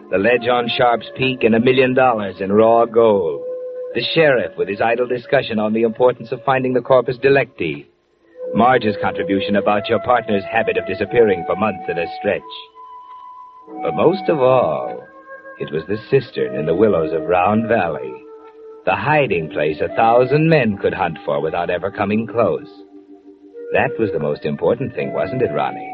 The 0.10 0.18
ledge 0.18 0.48
on 0.48 0.70
Sharp's 0.70 1.12
Peak 1.18 1.44
and 1.44 1.54
a 1.54 1.60
million 1.60 1.94
dollars 1.94 2.40
in 2.40 2.54
raw 2.54 2.86
gold. 2.86 3.42
The 3.94 4.02
sheriff 4.16 4.54
with 4.58 4.70
his 4.70 4.80
idle 4.80 5.08
discussion 5.08 5.60
on 5.60 5.74
the 5.74 5.82
importance 5.82 6.32
of 6.32 6.42
finding 6.46 6.72
the 6.72 6.80
corpus 6.80 7.18
delicti. 7.18 7.86
Marge's 8.54 8.96
contribution 9.02 9.58
about 9.58 9.90
your 9.90 10.00
partner's 10.04 10.46
habit 10.50 10.78
of 10.78 10.88
disappearing 10.88 11.44
for 11.46 11.58
months 11.58 11.84
at 11.90 12.00
a 12.00 12.08
stretch. 12.18 12.42
But 13.84 13.94
most 13.94 14.30
of 14.30 14.40
all, 14.40 15.06
it 15.60 15.70
was 15.74 15.84
the 15.90 16.00
cistern 16.10 16.56
in 16.56 16.66
the 16.66 16.76
willows 16.76 17.12
of 17.12 17.28
Round 17.28 17.68
Valley. 17.68 18.24
The 18.86 18.96
hiding 18.96 19.50
place 19.50 19.82
a 19.82 19.94
thousand 19.98 20.48
men 20.48 20.78
could 20.78 20.94
hunt 20.94 21.18
for 21.26 21.42
without 21.42 21.70
ever 21.70 21.92
coming 21.92 22.26
close. 22.26 22.72
That 23.74 23.92
was 23.98 24.10
the 24.12 24.20
most 24.20 24.44
important 24.46 24.94
thing, 24.96 25.14
wasn't 25.14 25.42
it, 25.42 25.52
Ronnie? 25.54 25.88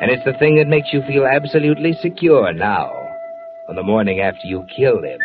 And 0.00 0.10
it's 0.10 0.24
the 0.24 0.32
thing 0.38 0.56
that 0.56 0.66
makes 0.68 0.88
you 0.92 1.02
feel 1.06 1.26
absolutely 1.26 1.92
secure 2.00 2.52
now, 2.52 2.90
on 3.68 3.76
the 3.76 3.82
morning 3.82 4.20
after 4.20 4.40
you 4.46 4.64
killed 4.76 5.04
him, 5.04 5.20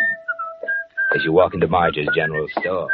as 1.16 1.24
you 1.24 1.32
walk 1.32 1.54
into 1.54 1.68
Marge's 1.68 2.08
general 2.14 2.46
store. 2.60 2.90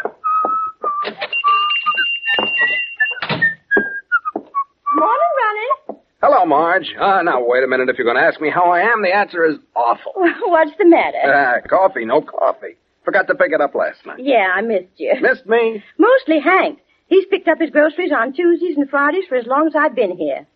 Morning, 4.95 5.31
Ronnie. 5.41 5.99
Hello, 6.21 6.45
Marge. 6.45 6.93
Uh, 6.99 7.21
now, 7.23 7.43
wait 7.43 7.63
a 7.63 7.67
minute. 7.67 7.89
If 7.89 7.97
you're 7.97 8.05
going 8.05 8.17
to 8.17 8.23
ask 8.23 8.39
me 8.39 8.49
how 8.49 8.71
I 8.71 8.81
am, 8.81 9.01
the 9.01 9.13
answer 9.13 9.43
is 9.43 9.57
awful. 9.75 10.13
What's 10.15 10.71
the 10.77 10.85
matter? 10.85 11.17
Uh, 11.17 11.67
coffee, 11.67 12.05
no 12.05 12.21
coffee. 12.21 12.77
Forgot 13.03 13.27
to 13.27 13.35
pick 13.35 13.51
it 13.51 13.59
up 13.59 13.75
last 13.75 14.05
night. 14.05 14.19
yeah, 14.21 14.47
I 14.55 14.61
missed 14.61 14.93
you. 14.97 15.13
Missed 15.19 15.45
me? 15.47 15.83
Mostly 15.97 16.39
Hank. 16.39 16.79
He's 17.13 17.25
picked 17.29 17.47
up 17.47 17.59
his 17.61 17.69
groceries 17.69 18.11
on 18.11 18.33
Tuesdays 18.33 18.75
and 18.75 18.89
Fridays 18.89 19.25
for 19.29 19.35
as 19.35 19.45
long 19.45 19.67
as 19.67 19.75
I've 19.77 19.93
been 19.93 20.17
here. 20.17 20.47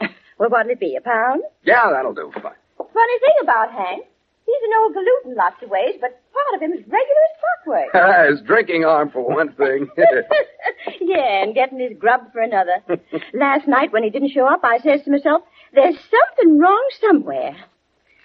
well, 0.38 0.48
what'll 0.48 0.72
it 0.72 0.80
be, 0.80 0.96
a 0.96 1.02
pound? 1.02 1.42
Yeah, 1.62 1.90
that'll 1.92 2.14
do. 2.14 2.32
Fine. 2.32 2.56
Funny 2.78 3.18
thing 3.20 3.36
about 3.42 3.70
Hank. 3.70 4.06
He's 4.46 4.62
an 4.64 4.70
old 4.80 4.94
galoot 4.96 5.30
in 5.30 5.36
lots 5.36 5.62
of 5.62 5.68
ways, 5.68 5.96
but 6.00 6.18
part 6.32 6.54
of 6.54 6.62
him 6.62 6.72
is 6.72 6.80
regular 6.88 7.22
as 7.28 7.36
clockwork. 7.92 8.30
his 8.30 8.40
drinking 8.46 8.86
arm, 8.86 9.10
for 9.10 9.28
one 9.28 9.52
thing. 9.56 9.88
yeah, 11.02 11.42
and 11.42 11.54
getting 11.54 11.80
his 11.80 11.98
grub 11.98 12.32
for 12.32 12.40
another. 12.40 12.76
Last 13.34 13.68
night 13.68 13.92
when 13.92 14.02
he 14.02 14.08
didn't 14.08 14.30
show 14.30 14.46
up, 14.46 14.60
I 14.64 14.78
says 14.78 15.02
to 15.04 15.10
myself, 15.10 15.42
there's 15.74 15.96
something 15.96 16.58
wrong 16.58 16.88
somewhere. 16.98 17.56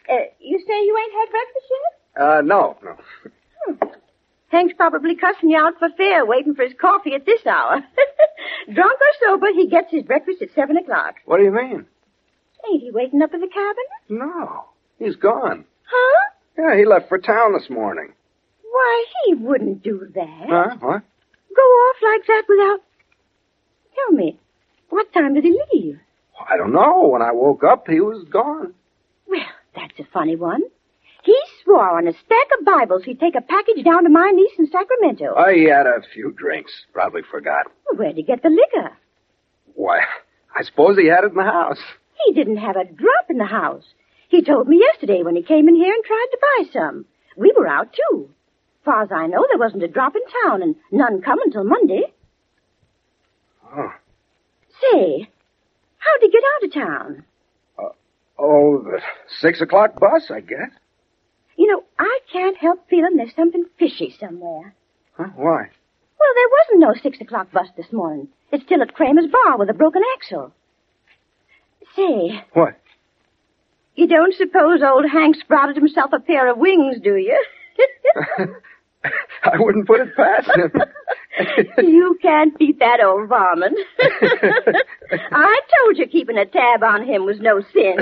Uh, 0.09 0.31
you 0.39 0.63
say 0.65 0.85
you 0.85 0.97
ain't 0.97 1.13
had 1.19 1.31
breakfast 1.31 1.65
yet? 1.69 2.23
uh, 2.23 2.41
no, 2.41 2.77
no. 2.83 3.91
Hank's 4.51 4.73
probably 4.75 5.15
cussing 5.15 5.49
you 5.49 5.57
out 5.57 5.79
for 5.79 5.89
fair, 5.95 6.25
waiting 6.25 6.55
for 6.55 6.63
his 6.63 6.73
coffee 6.79 7.13
at 7.13 7.25
this 7.25 7.45
hour. 7.45 7.77
Drunk 8.73 8.99
or 8.99 9.27
sober, 9.27 9.47
he 9.55 9.67
gets 9.67 9.89
his 9.91 10.03
breakfast 10.03 10.41
at 10.41 10.53
seven 10.53 10.75
o'clock. 10.77 11.15
What 11.25 11.37
do 11.37 11.43
you 11.43 11.51
mean? 11.51 11.85
Ain't 12.69 12.83
he 12.83 12.91
waiting 12.91 13.21
up 13.21 13.33
in 13.33 13.39
the 13.39 13.47
cabin? 13.47 13.85
No. 14.09 14.65
He's 14.99 15.15
gone. 15.15 15.65
Huh? 15.85 16.31
Yeah, 16.57 16.77
he 16.77 16.85
left 16.85 17.07
for 17.09 17.17
town 17.17 17.53
this 17.53 17.69
morning. 17.69 18.13
Why, 18.69 19.05
he 19.25 19.33
wouldn't 19.35 19.83
do 19.83 20.05
that. 20.13 20.45
Huh? 20.49 20.75
What? 20.79 21.01
Go 21.55 21.61
off 21.61 21.95
like 22.03 22.27
that 22.27 22.43
without. 22.47 22.79
Tell 23.95 24.15
me, 24.17 24.37
what 24.89 25.11
time 25.13 25.33
did 25.33 25.43
he 25.45 25.59
leave? 25.73 25.99
I 26.49 26.57
don't 26.57 26.73
know. 26.73 27.07
When 27.07 27.21
I 27.21 27.31
woke 27.31 27.63
up, 27.63 27.87
he 27.87 27.99
was 27.99 28.25
gone. 28.29 28.73
Well, 29.27 29.39
that's 29.75 29.97
a 29.99 30.03
funny 30.13 30.35
one. 30.35 30.61
Swore 31.71 31.97
on 31.97 32.07
a 32.07 32.11
stack 32.11 32.47
of 32.59 32.65
Bibles 32.65 33.03
he'd 33.05 33.19
take 33.19 33.35
a 33.35 33.41
package 33.41 33.85
down 33.85 34.03
to 34.03 34.09
my 34.09 34.29
niece 34.31 34.51
in 34.59 34.67
Sacramento. 34.67 35.35
I 35.35 35.57
had 35.69 35.87
a 35.87 36.01
few 36.13 36.31
drinks. 36.31 36.71
Probably 36.91 37.21
forgot. 37.31 37.67
Well, 37.89 37.97
where'd 37.97 38.17
he 38.17 38.23
get 38.23 38.43
the 38.43 38.49
liquor? 38.49 38.91
Why, 39.75 39.99
I 40.53 40.63
suppose 40.63 40.97
he 40.97 41.07
had 41.07 41.23
it 41.23 41.31
in 41.31 41.37
the 41.37 41.43
house. 41.43 41.79
He 42.25 42.33
didn't 42.33 42.57
have 42.57 42.75
a 42.75 42.83
drop 42.83 43.25
in 43.29 43.37
the 43.37 43.45
house. 43.45 43.85
He 44.27 44.41
told 44.43 44.67
me 44.67 44.79
yesterday 44.79 45.23
when 45.23 45.35
he 45.35 45.43
came 45.43 45.69
in 45.69 45.75
here 45.75 45.93
and 45.93 46.03
tried 46.03 46.27
to 46.31 46.39
buy 46.41 46.71
some. 46.73 47.05
We 47.37 47.53
were 47.55 47.67
out, 47.67 47.93
too. 47.93 48.29
Far 48.83 49.03
as 49.03 49.09
I 49.13 49.27
know, 49.27 49.45
there 49.49 49.59
wasn't 49.59 49.83
a 49.83 49.87
drop 49.87 50.13
in 50.15 50.21
town, 50.43 50.61
and 50.61 50.75
none 50.91 51.21
come 51.21 51.39
until 51.41 51.63
Monday. 51.63 52.03
Oh. 53.73 53.93
Say, 54.81 55.29
how'd 55.99 56.21
he 56.21 56.29
get 56.29 56.43
out 56.43 56.65
of 56.65 56.73
town? 56.73 57.23
Uh, 57.79 57.89
oh, 58.37 58.83
the 58.83 59.01
six 59.39 59.61
o'clock 59.61 59.97
bus, 59.97 60.29
I 60.29 60.41
guess. 60.41 60.71
You 61.57 61.67
know, 61.67 61.83
I 61.99 62.19
can't 62.31 62.57
help 62.57 62.87
feeling 62.89 63.15
there's 63.17 63.35
something 63.35 63.65
fishy 63.77 64.15
somewhere. 64.19 64.73
Huh? 65.17 65.27
Why? 65.35 65.69
Well, 66.19 66.33
there 66.35 66.49
wasn't 66.57 66.79
no 66.79 66.93
six 67.01 67.19
o'clock 67.21 67.51
bus 67.51 67.67
this 67.75 67.91
morning. 67.91 68.27
It's 68.51 68.63
still 68.63 68.81
at 68.81 68.93
Kramer's 68.93 69.27
bar 69.31 69.57
with 69.57 69.69
a 69.69 69.73
broken 69.73 70.01
axle. 70.17 70.53
Say, 71.95 72.43
What? 72.53 72.77
you 73.95 74.07
don't 74.07 74.33
suppose 74.35 74.81
old 74.81 75.05
Hank 75.11 75.35
sprouted 75.35 75.75
himself 75.75 76.11
a 76.13 76.19
pair 76.19 76.49
of 76.49 76.57
wings, 76.57 76.97
do 77.03 77.15
you? 77.17 77.37
I 79.43 79.57
wouldn't 79.57 79.87
put 79.87 79.99
it 80.01 80.15
past 80.15 80.49
him. 80.55 80.71
you 81.89 82.17
can't 82.21 82.57
beat 82.57 82.79
that 82.79 83.01
old 83.03 83.27
varmint. 83.27 83.77
I 85.31 85.59
told 85.83 85.97
you 85.97 86.07
keeping 86.07 86.37
a 86.37 86.45
tab 86.45 86.83
on 86.83 87.05
him 87.05 87.25
was 87.25 87.39
no 87.39 87.61
sin. 87.73 87.97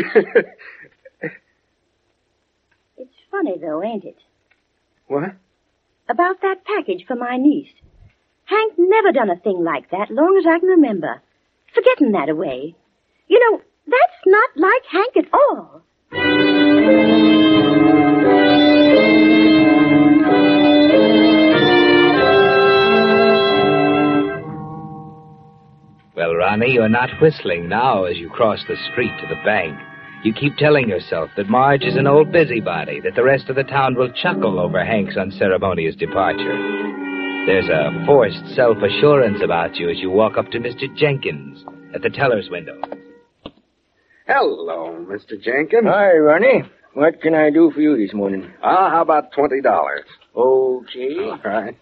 It's 3.31 3.35
funny, 3.45 3.57
though, 3.59 3.83
ain't 3.83 4.05
it? 4.05 4.17
what? 5.07 5.35
About 6.09 6.41
that 6.41 6.65
package 6.65 7.05
for 7.07 7.15
my 7.15 7.37
niece. 7.37 7.69
Hank 8.45 8.73
never 8.77 9.11
done 9.11 9.29
a 9.29 9.35
thing 9.35 9.63
like 9.63 9.91
that 9.91 10.09
long 10.09 10.35
as 10.39 10.45
I 10.47 10.57
can 10.59 10.69
remember. 10.69 11.21
Forgetting 11.75 12.13
that 12.13 12.29
away. 12.29 12.75
You 13.27 13.39
know, 13.39 13.61
that's 13.85 14.25
not 14.25 14.49
like 14.55 14.81
Hank 14.91 15.17
at 15.17 15.31
all. 15.31 15.83
Well, 26.15 26.35
Ronnie, 26.35 26.71
you're 26.73 26.89
not 26.89 27.09
whistling 27.21 27.69
now 27.69 28.03
as 28.03 28.17
you 28.17 28.29
cross 28.29 28.59
the 28.67 28.75
street 28.91 29.13
to 29.21 29.27
the 29.27 29.39
bank. 29.45 29.77
You 30.23 30.33
keep 30.33 30.57
telling 30.57 30.89
yourself 30.89 31.29
that 31.37 31.47
Marge 31.49 31.83
is 31.83 31.95
an 31.95 32.05
old 32.05 32.31
busybody, 32.31 32.99
that 33.01 33.15
the 33.15 33.23
rest 33.23 33.47
of 33.49 33.55
the 33.55 33.63
town 33.63 33.95
will 33.95 34.11
chuckle 34.11 34.59
over 34.59 34.83
Hank's 34.83 35.15
unceremonious 35.15 35.95
departure. 35.95 36.57
There's 37.45 37.69
a 37.69 38.05
forced 38.05 38.45
self-assurance 38.53 39.39
about 39.41 39.77
you 39.77 39.89
as 39.89 39.97
you 39.99 40.09
walk 40.09 40.37
up 40.37 40.51
to 40.51 40.59
Mr. 40.59 40.93
Jenkins, 40.95 41.63
at 41.95 42.01
the 42.01 42.09
teller's 42.09 42.49
window. 42.49 42.79
Hello, 44.27 45.05
Mr. 45.09 45.41
Jenkins. 45.41 45.87
Hi, 45.87 46.17
Ronnie. 46.17 46.63
What 46.93 47.21
can 47.21 47.33
I 47.33 47.49
do 47.49 47.71
for 47.71 47.79
you 47.79 47.97
this 47.97 48.13
morning? 48.13 48.51
Ah, 48.61 48.89
how 48.89 49.01
about 49.01 49.31
twenty 49.31 49.61
dollars? 49.61 50.05
Okay. 50.35 51.15
All 51.17 51.39
right. 51.45 51.77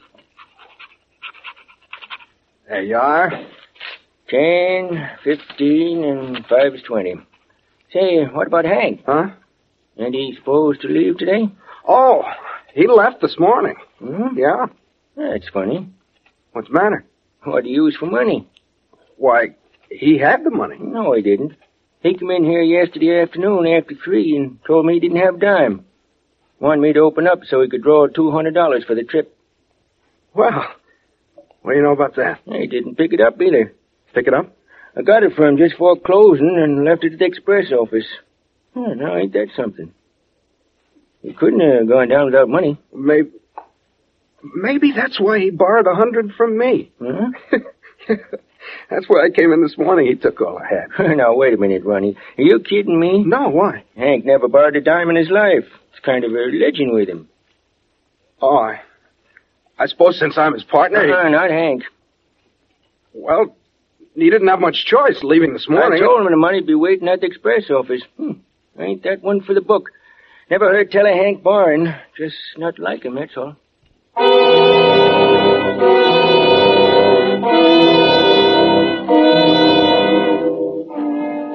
There 2.70 2.84
you 2.84 2.98
are. 2.98 3.32
Ten, 4.29 5.10
fifteen, 5.24 6.03
and 6.03 6.46
five 6.46 6.75
is 6.75 6.82
twenty. 6.84 7.15
Say, 7.98 8.25
what 8.32 8.48
about 8.48 8.66
Hank? 8.66 9.01
Huh? 9.06 9.30
And 9.98 10.13
he 10.13 10.36
supposed 10.38 10.82
to 10.82 10.88
leave 10.88 11.18
today? 11.18 11.50
Oh, 11.88 12.24
he 12.74 12.86
left 12.88 13.22
this 13.22 13.36
morning. 13.39 13.75
Hmm? 14.00 14.38
Yeah. 14.38 14.68
That's 15.16 15.48
funny. 15.51 15.89
What's 16.51 16.68
the 16.68 16.74
matter? 16.74 17.06
What 17.44 17.63
do 17.63 17.70
you 17.70 17.86
use 17.86 17.98
for 18.00 18.06
money? 18.06 18.48
Why, 19.16 19.56
he 19.89 20.20
had 20.20 20.44
the 20.44 20.51
money. 20.51 20.75
No, 20.80 21.13
he 21.13 21.22
didn't. 21.24 21.54
He 22.01 22.13
came 22.13 22.30
in 22.30 22.44
here 22.44 22.62
yesterday 22.62 23.22
afternoon 23.22 23.66
after 23.66 23.96
three 24.04 24.36
and 24.36 24.60
told 24.68 24.86
me 24.86 24.94
he 24.96 25.00
didn't 25.00 25.18
have 25.18 25.36
a 25.36 25.39
dime. 25.39 25.86
Wanted 26.60 26.82
me 26.82 26.94
to 26.94 27.00
open 27.00 27.25
up 27.27 27.39
so 27.50 27.62
he 27.62 27.70
could 27.70 27.84
draw 27.84 28.08
two 28.08 28.32
hundred 28.32 28.54
dollars 28.54 28.84
for 28.86 28.96
the 28.96 29.04
trip. 29.04 29.36
Well, 30.34 30.66
what 31.62 31.72
do 31.72 31.77
you 31.77 31.84
know 31.84 31.94
about 31.94 32.16
that? 32.16 32.42
He 32.46 32.68
didn't 32.68 32.96
pick 32.96 33.13
it 33.13 33.22
up 33.22 33.42
either. 33.42 33.74
Pick 34.13 34.27
it 34.27 34.34
up. 34.34 34.56
I 34.98 35.01
got 35.04 35.24
it 35.24 35.34
from 35.36 35.46
him 35.50 35.58
just 35.58 35.74
before 35.74 35.98
closing 36.00 36.56
and 36.58 36.84
left 36.84 37.04
it 37.04 37.13
at 37.13 37.20
the 37.20 37.25
express 37.25 37.72
office. 37.72 38.06
Oh, 38.75 38.94
now 38.94 39.16
ain't 39.18 39.34
that 39.34 39.50
something? 39.56 39.94
He 41.22 41.34
couldn't 41.34 41.60
have 41.60 41.88
gone 41.88 42.08
down 42.10 42.25
without 42.25 42.50
money. 42.50 42.80
Maybe. 42.94 43.30
Maybe 44.56 44.92
that's 44.96 45.20
why 45.20 45.39
he 45.39 45.50
borrowed 45.50 45.88
a 45.88 45.96
hundred 45.96 46.32
from 46.38 46.58
me. 46.58 46.92
Huh? 47.01 47.30
that's 48.89 49.06
why 49.08 49.25
I 49.25 49.30
came 49.30 49.51
in 49.51 49.62
this 49.62 49.77
morning. 49.77 50.08
He 50.08 50.16
took 50.16 50.39
all 50.42 50.58
I 50.60 50.68
had. 51.00 51.16
now, 51.18 51.36
wait 51.36 51.54
a 51.54 51.58
minute, 51.58 51.84
Ronnie. 51.84 52.16
Are 52.38 52.42
you 52.44 52.60
kidding 52.60 53.00
me? 53.00 53.24
No, 53.25 53.50
why? 53.50 53.84
Hank 53.96 54.25
never 54.25 54.48
borrowed 54.48 54.75
a 54.75 54.82
dime 54.82 55.10
in 55.10 55.16
his 55.16 55.30
life. 55.30 55.66
It's 55.92 56.00
kind 56.06 56.24
of 56.24 56.32
a 56.32 56.36
religion 56.36 56.94
with 56.94 57.10
him. 57.10 57.27
Oh, 58.42 58.58
I, 58.58 58.82
I 59.77 59.88
suppose 59.88 60.18
since 60.20 60.38
I'm 60.38 60.54
his 60.54 60.63
partner, 60.63 61.06
he- 61.06 61.12
Uh, 61.12 61.30
not 61.30 61.50
Hank. 61.50 61.84
well, 63.13 63.56
he 64.17 64.29
didn't 64.31 64.47
have 64.47 64.59
much 64.59 64.86
choice 64.86 65.19
leaving 65.24 65.53
this 65.53 65.69
morning. 65.69 66.01
I 66.01 66.05
told 66.05 66.21
him 66.21 66.31
the 66.31 66.38
money'd 66.38 66.65
be 66.65 66.75
waiting 66.75 67.07
at 67.07 67.21
the 67.21 67.27
express 67.27 67.69
office. 67.69 68.01
Hmm. 68.17 68.31
Ain't 68.79 69.03
that 69.03 69.21
one 69.21 69.41
for 69.41 69.53
the 69.53 69.62
book? 69.62 69.89
Never 70.50 70.71
heard 70.71 70.91
tell 70.91 71.05
of 71.05 71.13
Hank 71.13 71.43
borrowing. 71.43 71.93
Just 72.17 72.36
not 72.57 72.79
like 72.79 73.05
him, 73.05 73.15
that's 73.15 73.36
all. 73.38 73.55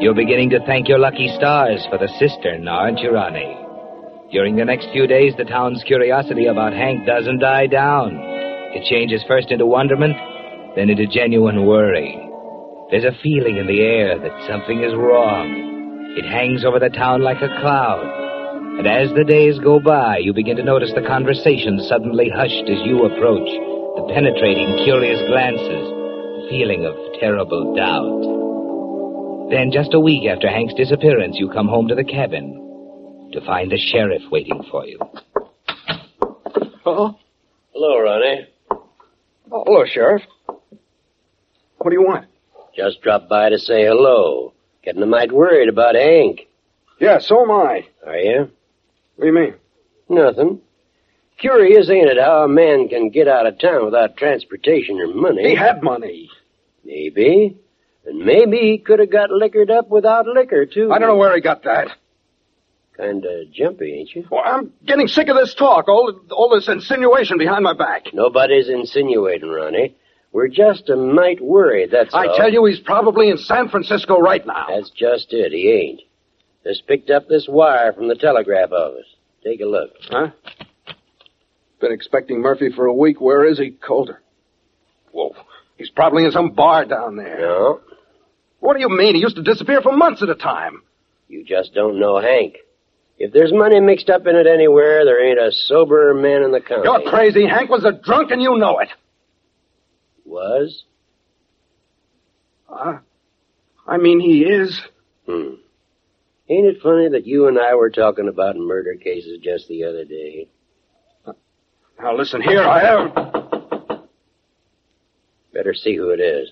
You're 0.00 0.14
beginning 0.14 0.50
to 0.50 0.61
thank 0.66 0.88
your 0.88 0.99
lucky 0.99 1.33
stars 1.37 1.87
for 1.88 1.99
the 1.99 2.09
cistern, 2.19 2.66
aren't 2.69 2.99
you, 3.00 3.12
Ronnie? 3.12 3.57
During 4.31 4.57
the 4.57 4.64
next 4.64 4.88
few 4.92 5.07
days, 5.07 5.33
the 5.37 5.45
town's 5.45 5.83
curiosity 5.85 6.47
about 6.47 6.73
Hank 6.73 7.07
doesn't 7.07 7.38
die 7.38 7.66
down. 7.66 8.16
It 8.75 8.85
changes 8.85 9.23
first 9.28 9.50
into 9.50 9.66
wonderment, 9.66 10.16
then 10.75 10.90
into 10.90 11.07
genuine 11.07 11.66
worry. 11.66 12.32
There's 12.93 13.05
a 13.09 13.17
feeling 13.23 13.57
in 13.57 13.67
the 13.67 13.81
air 13.81 14.19
that 14.21 14.47
something 14.47 14.85
is 14.85 14.93
wrong. 14.95 16.13
It 16.17 16.27
hangs 16.29 16.63
over 16.65 16.79
the 16.79 16.91
town 16.93 17.23
like 17.23 17.41
a 17.41 17.49
cloud. 17.61 18.05
And 18.79 18.87
as 18.87 19.09
the 19.17 19.25
days 19.25 19.59
go 19.59 19.81
by, 19.81 20.19
you 20.19 20.35
begin 20.35 20.57
to 20.59 20.63
notice 20.63 20.93
the 20.95 21.01
conversation 21.09 21.81
suddenly 21.89 22.29
hushed 22.29 22.69
as 22.69 22.85
you 22.85 23.05
approach, 23.09 23.49
the 23.97 24.05
penetrating, 24.13 24.85
curious 24.85 25.21
glances, 25.27 25.89
the 25.89 26.47
feeling 26.53 26.85
of 26.85 26.95
terrible 27.19 27.75
doubt. 27.75 28.29
Then, 29.51 29.73
just 29.73 29.95
a 29.95 30.01
week 30.01 30.29
after 30.29 30.49
Hank's 30.49 30.75
disappearance, 30.75 31.37
you 31.39 31.49
come 31.49 31.69
home 31.69 31.89
to 31.89 31.95
the 31.95 32.05
cabin 32.05 33.31
to 33.33 33.41
find 33.47 33.73
the 33.73 33.79
sheriff 33.79 34.23
waiting 34.31 34.63
for 34.71 34.85
you. 34.87 34.99
Oh, 36.85 37.16
Hello, 37.73 38.01
Ronnie. 38.01 38.49
oh, 39.51 39.64
hello, 39.64 39.85
Sheriff. 39.87 40.23
What 40.47 41.90
do 41.90 41.95
you 41.97 42.03
want? 42.03 42.27
Just 42.77 43.03
dropped 43.03 43.29
by 43.29 43.51
to 43.51 43.59
say 43.59 43.85
hello. 43.85 44.53
Getting 44.83 45.03
a 45.03 45.07
mite 45.07 45.33
worried 45.33 45.69
about 45.69 45.95
Hank. 45.95 46.49
Yeah, 46.99 47.19
so 47.19 47.43
am 47.43 47.51
I. 47.51 47.87
Are 48.07 48.17
you? 48.17 48.51
What 49.17 49.21
do 49.21 49.27
you 49.27 49.33
mean? 49.33 49.55
Nothing. 50.09 50.61
Curious, 51.39 51.91
ain't 51.91 52.09
it, 52.09 52.19
how 52.19 52.45
a 52.45 52.49
man 52.49 52.89
can 52.89 53.11
get 53.11 53.27
out 53.29 53.47
of 53.47 53.59
town 53.59 53.85
without 53.85 54.17
transportation 54.17 55.01
or 55.01 55.09
money? 55.09 55.49
He 55.49 55.55
had 55.55 55.83
money. 55.83 56.31
Maybe. 56.85 57.57
And 58.07 58.19
maybe 58.25 58.59
he 58.59 58.79
could 58.79 59.01
have 59.01 59.11
got 59.11 59.31
liquored 59.31 59.71
up 59.71 59.89
without 59.89 60.27
liquor, 60.27 60.67
too. 60.67 60.93
I 60.93 60.99
don't 60.99 61.09
know 61.09 61.17
where 61.17 61.35
he 61.35 61.41
got 61.41 61.65
that. 61.65 61.89
Kinda 62.97 63.47
jumpy, 63.47 63.95
ain't 63.95 64.15
you? 64.15 64.27
Well, 64.31 64.43
I'm 64.45 64.73
getting 64.85 65.09
sick 65.09 65.29
of 65.29 65.37
this 65.37 65.55
talk, 65.55 65.89
all, 65.89 66.13
all 66.31 66.51
this 66.55 66.69
insinuation 66.69 67.39
behind 67.39 67.65
my 67.65 67.75
back. 67.75 68.13
Nobody's 68.13 68.69
insinuating, 68.69 69.49
Ronnie. 69.49 69.97
We're 70.33 70.49
just 70.49 70.88
a 70.88 70.97
mite 70.97 71.40
worried, 71.42 71.90
that's 71.92 72.14
all. 72.14 72.21
I 72.21 72.27
all. 72.27 72.37
tell 72.37 72.51
you, 72.51 72.64
he's 72.64 72.81
probably 72.81 73.29
in 73.29 73.37
San 73.37 73.68
Francisco 73.68 74.18
right 74.18 74.45
now. 74.47 74.66
That's 74.71 74.90
just 74.90 75.27
it. 75.33 75.53
He 75.53 75.71
ain't. 75.71 76.01
Just 76.64 76.87
picked 76.87 77.11
up 77.11 77.29
this 77.29 77.47
wire 77.49 77.92
from 77.92 78.09
the 78.09 78.14
telegraph 78.14 78.73
office. 78.73 79.07
Take 79.45 79.61
a 79.61 79.66
look. 79.66 79.90
Huh? 80.09 80.29
Been 81.81 81.92
expecting 81.92 82.40
Murphy 82.40 82.71
for 82.75 82.87
a 82.87 82.95
week. 82.95 83.21
Where 83.21 83.45
is 83.45 83.59
he? 83.59 83.71
Coulter. 83.73 84.23
Whoa. 85.11 85.35
He's 85.77 85.90
probably 85.90 86.25
in 86.25 86.31
some 86.31 86.53
bar 86.53 86.85
down 86.85 87.16
there. 87.16 87.40
No, 87.40 87.81
What 88.61 88.75
do 88.75 88.81
you 88.81 88.88
mean? 88.88 89.16
He 89.16 89.21
used 89.21 89.37
to 89.37 89.42
disappear 89.42 89.83
for 89.83 89.92
months 89.97 90.23
at 90.23 90.29
a 90.31 90.35
time. 90.37 90.83
you 91.29 91.45
just 91.45 91.75
don't 91.75 91.99
know 91.99 92.21
Hank. 92.21 92.57
If 93.18 93.33
there's 93.33 93.53
money 93.53 93.81
mixed 93.81 94.09
up 94.09 94.27
in 94.27 94.37
it 94.37 94.47
anywhere, 94.47 95.05
there 95.05 95.25
ain't 95.29 95.38
a 95.38 95.51
soberer 95.53 96.14
man 96.14 96.42
in 96.42 96.53
the 96.53 96.61
county. 96.61 96.83
You're 96.85 97.11
crazy. 97.11 97.47
Hank 97.47 97.68
was 97.68 97.85
a 97.85 97.92
drunk 97.92 98.31
and 98.31 98.40
you 98.40 98.57
know 98.57 98.79
it. 98.79 98.88
Was? 100.33 100.85
Uh, 102.66 102.99
I 103.87 103.99
mean, 103.99 104.18
he 104.18 104.45
is. 104.45 104.81
Hmm. 105.27 105.57
Ain't 106.49 106.66
it 106.66 106.83
funny 106.83 107.11
that 107.11 107.27
you 107.27 107.49
and 107.49 107.59
I 107.59 107.75
were 107.75 107.90
talking 107.90 108.29
about 108.29 108.57
murder 108.57 108.95
cases 108.95 109.40
just 109.42 109.68
the 109.68 109.85
other 109.85 110.07
day? 110.07 110.49
Now 111.99 112.16
listen 112.16 112.40
here, 112.40 112.62
I 112.62 112.81
have. 112.83 113.14
Better 115.53 115.75
see 115.75 115.97
who 115.97 116.11
it 116.11 116.21
is. 116.21 116.49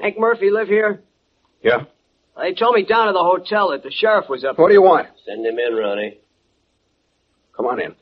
Hank 0.00 0.18
Murphy 0.18 0.50
live 0.50 0.68
here? 0.68 1.02
Yeah. 1.62 1.84
They 2.36 2.52
told 2.52 2.74
me 2.74 2.84
down 2.84 3.08
at 3.08 3.12
the 3.12 3.22
hotel 3.22 3.70
that 3.70 3.82
the 3.82 3.90
sheriff 3.90 4.28
was 4.28 4.44
up. 4.44 4.58
What 4.58 4.68
do 4.68 4.74
you 4.74 4.82
want? 4.82 5.08
Send 5.26 5.46
him 5.46 5.58
in, 5.58 5.74
Ronnie. 5.74 6.18
Come 7.56 7.66
on 7.66 7.80
in. 7.80 7.94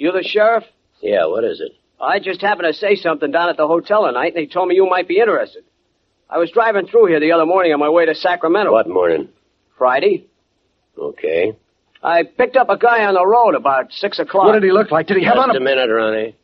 You 0.00 0.12
the 0.12 0.22
sheriff? 0.22 0.64
Yeah, 1.02 1.26
what 1.26 1.44
is 1.44 1.60
it? 1.60 1.72
I 2.00 2.20
just 2.20 2.40
happened 2.40 2.68
to 2.72 2.72
say 2.72 2.96
something 2.96 3.30
down 3.30 3.50
at 3.50 3.58
the 3.58 3.66
hotel 3.66 4.06
tonight, 4.06 4.28
and 4.28 4.36
they 4.36 4.46
told 4.46 4.66
me 4.66 4.74
you 4.74 4.88
might 4.88 5.06
be 5.06 5.18
interested. 5.18 5.62
I 6.30 6.38
was 6.38 6.50
driving 6.50 6.86
through 6.86 7.08
here 7.08 7.20
the 7.20 7.32
other 7.32 7.44
morning 7.44 7.74
on 7.74 7.80
my 7.80 7.90
way 7.90 8.06
to 8.06 8.14
Sacramento. 8.14 8.72
What 8.72 8.88
morning? 8.88 9.28
Friday. 9.76 10.24
Okay. 10.98 11.52
I 12.02 12.22
picked 12.22 12.56
up 12.56 12.70
a 12.70 12.78
guy 12.78 13.04
on 13.04 13.12
the 13.12 13.26
road 13.26 13.54
about 13.54 13.92
six 13.92 14.18
o'clock. 14.18 14.46
What 14.46 14.54
did 14.54 14.62
he 14.62 14.72
look 14.72 14.90
like? 14.90 15.06
Did 15.06 15.18
he 15.18 15.24
have 15.24 15.34
Just 15.34 15.48
on 15.50 15.54
a 15.54 15.58
a... 15.58 15.60
minute, 15.60 15.90
Ronnie. 15.90 16.34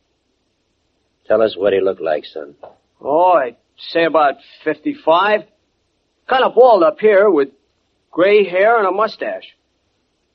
Tell 1.26 1.40
us 1.40 1.56
what 1.56 1.72
he 1.72 1.80
looked 1.80 2.02
like, 2.02 2.26
son. 2.26 2.56
Oh, 3.00 3.32
I'd 3.32 3.56
say 3.78 4.04
about 4.04 4.34
fifty-five. 4.64 5.44
Kind 6.28 6.44
of 6.44 6.54
bald 6.54 6.82
up 6.82 7.00
here 7.00 7.30
with 7.30 7.48
gray 8.10 8.44
hair 8.44 8.76
and 8.76 8.86
a 8.86 8.92
mustache. 8.92 9.56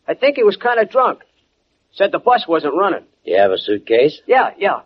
I 0.07 0.15
think 0.15 0.37
he 0.37 0.43
was 0.43 0.57
kind 0.57 0.79
of 0.79 0.89
drunk. 0.89 1.19
Said 1.91 2.11
the 2.11 2.17
bus 2.17 2.47
wasn't 2.47 2.73
running. 2.73 3.05
You 3.23 3.37
have 3.37 3.51
a 3.51 3.57
suitcase? 3.57 4.19
Yeah, 4.25 4.51
yeah. 4.57 4.81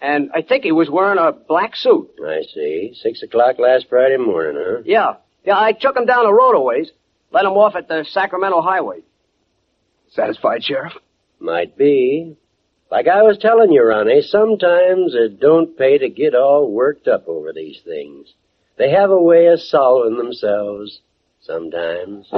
And 0.00 0.30
I 0.34 0.42
think 0.42 0.64
he 0.64 0.72
was 0.72 0.90
wearing 0.90 1.18
a 1.18 1.32
black 1.32 1.76
suit. 1.76 2.10
I 2.24 2.42
see. 2.52 2.92
Six 3.00 3.22
o'clock 3.22 3.58
last 3.58 3.86
Friday 3.88 4.16
morning, 4.16 4.60
huh? 4.64 4.82
Yeah. 4.84 5.14
Yeah, 5.44 5.58
I 5.58 5.72
took 5.72 5.96
him 5.96 6.06
down 6.06 6.24
the 6.24 6.32
road 6.32 6.56
a 6.56 6.60
ways. 6.60 6.90
Let 7.30 7.44
him 7.44 7.52
off 7.52 7.76
at 7.76 7.88
the 7.88 8.04
Sacramento 8.08 8.60
Highway. 8.62 9.02
Satisfied, 10.10 10.64
Sheriff? 10.64 10.92
Might 11.40 11.76
be. 11.76 12.36
Like 12.90 13.08
I 13.08 13.22
was 13.22 13.38
telling 13.38 13.72
you, 13.72 13.82
Ronnie, 13.82 14.22
sometimes 14.22 15.14
it 15.14 15.40
don't 15.40 15.76
pay 15.78 15.98
to 15.98 16.08
get 16.10 16.34
all 16.34 16.70
worked 16.70 17.08
up 17.08 17.26
over 17.26 17.52
these 17.52 17.80
things. 17.84 18.32
They 18.76 18.90
have 18.90 19.10
a 19.10 19.20
way 19.20 19.46
of 19.46 19.60
solving 19.60 20.16
themselves. 20.18 21.00
Sometimes. 21.40 22.28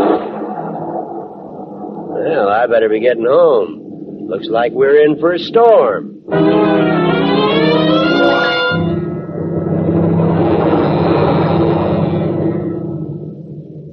Well, 2.16 2.48
I 2.48 2.66
better 2.66 2.88
be 2.88 3.00
getting 3.00 3.26
home. 3.26 3.83
Looks 4.28 4.48
like 4.48 4.72
we're 4.72 5.04
in 5.04 5.18
for 5.20 5.32
a 5.32 5.38
storm. 5.38 6.22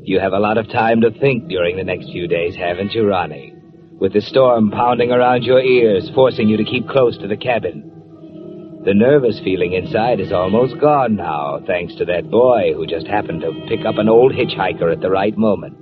You 0.03 0.19
have 0.19 0.33
a 0.33 0.39
lot 0.39 0.57
of 0.57 0.69
time 0.69 1.01
to 1.01 1.11
think 1.11 1.47
during 1.47 1.77
the 1.77 1.83
next 1.83 2.05
few 2.11 2.27
days, 2.27 2.55
haven't 2.55 2.93
you, 2.93 3.07
Ronnie? 3.07 3.61
with 4.01 4.13
the 4.13 4.21
storm 4.21 4.71
pounding 4.71 5.11
around 5.11 5.43
your 5.43 5.61
ears, 5.61 6.09
forcing 6.15 6.49
you 6.49 6.57
to 6.57 6.63
keep 6.63 6.89
close 6.89 7.15
to 7.19 7.27
the 7.27 7.37
cabin. 7.37 8.81
The 8.83 8.95
nervous 8.95 9.39
feeling 9.43 9.73
inside 9.73 10.19
is 10.19 10.31
almost 10.31 10.81
gone 10.81 11.15
now, 11.15 11.59
thanks 11.67 11.93
to 11.97 12.05
that 12.05 12.31
boy 12.31 12.73
who 12.73 12.87
just 12.87 13.05
happened 13.05 13.41
to 13.41 13.67
pick 13.69 13.85
up 13.85 13.99
an 13.99 14.09
old 14.09 14.33
hitchhiker 14.33 14.91
at 14.91 15.01
the 15.01 15.11
right 15.11 15.37
moment. 15.37 15.77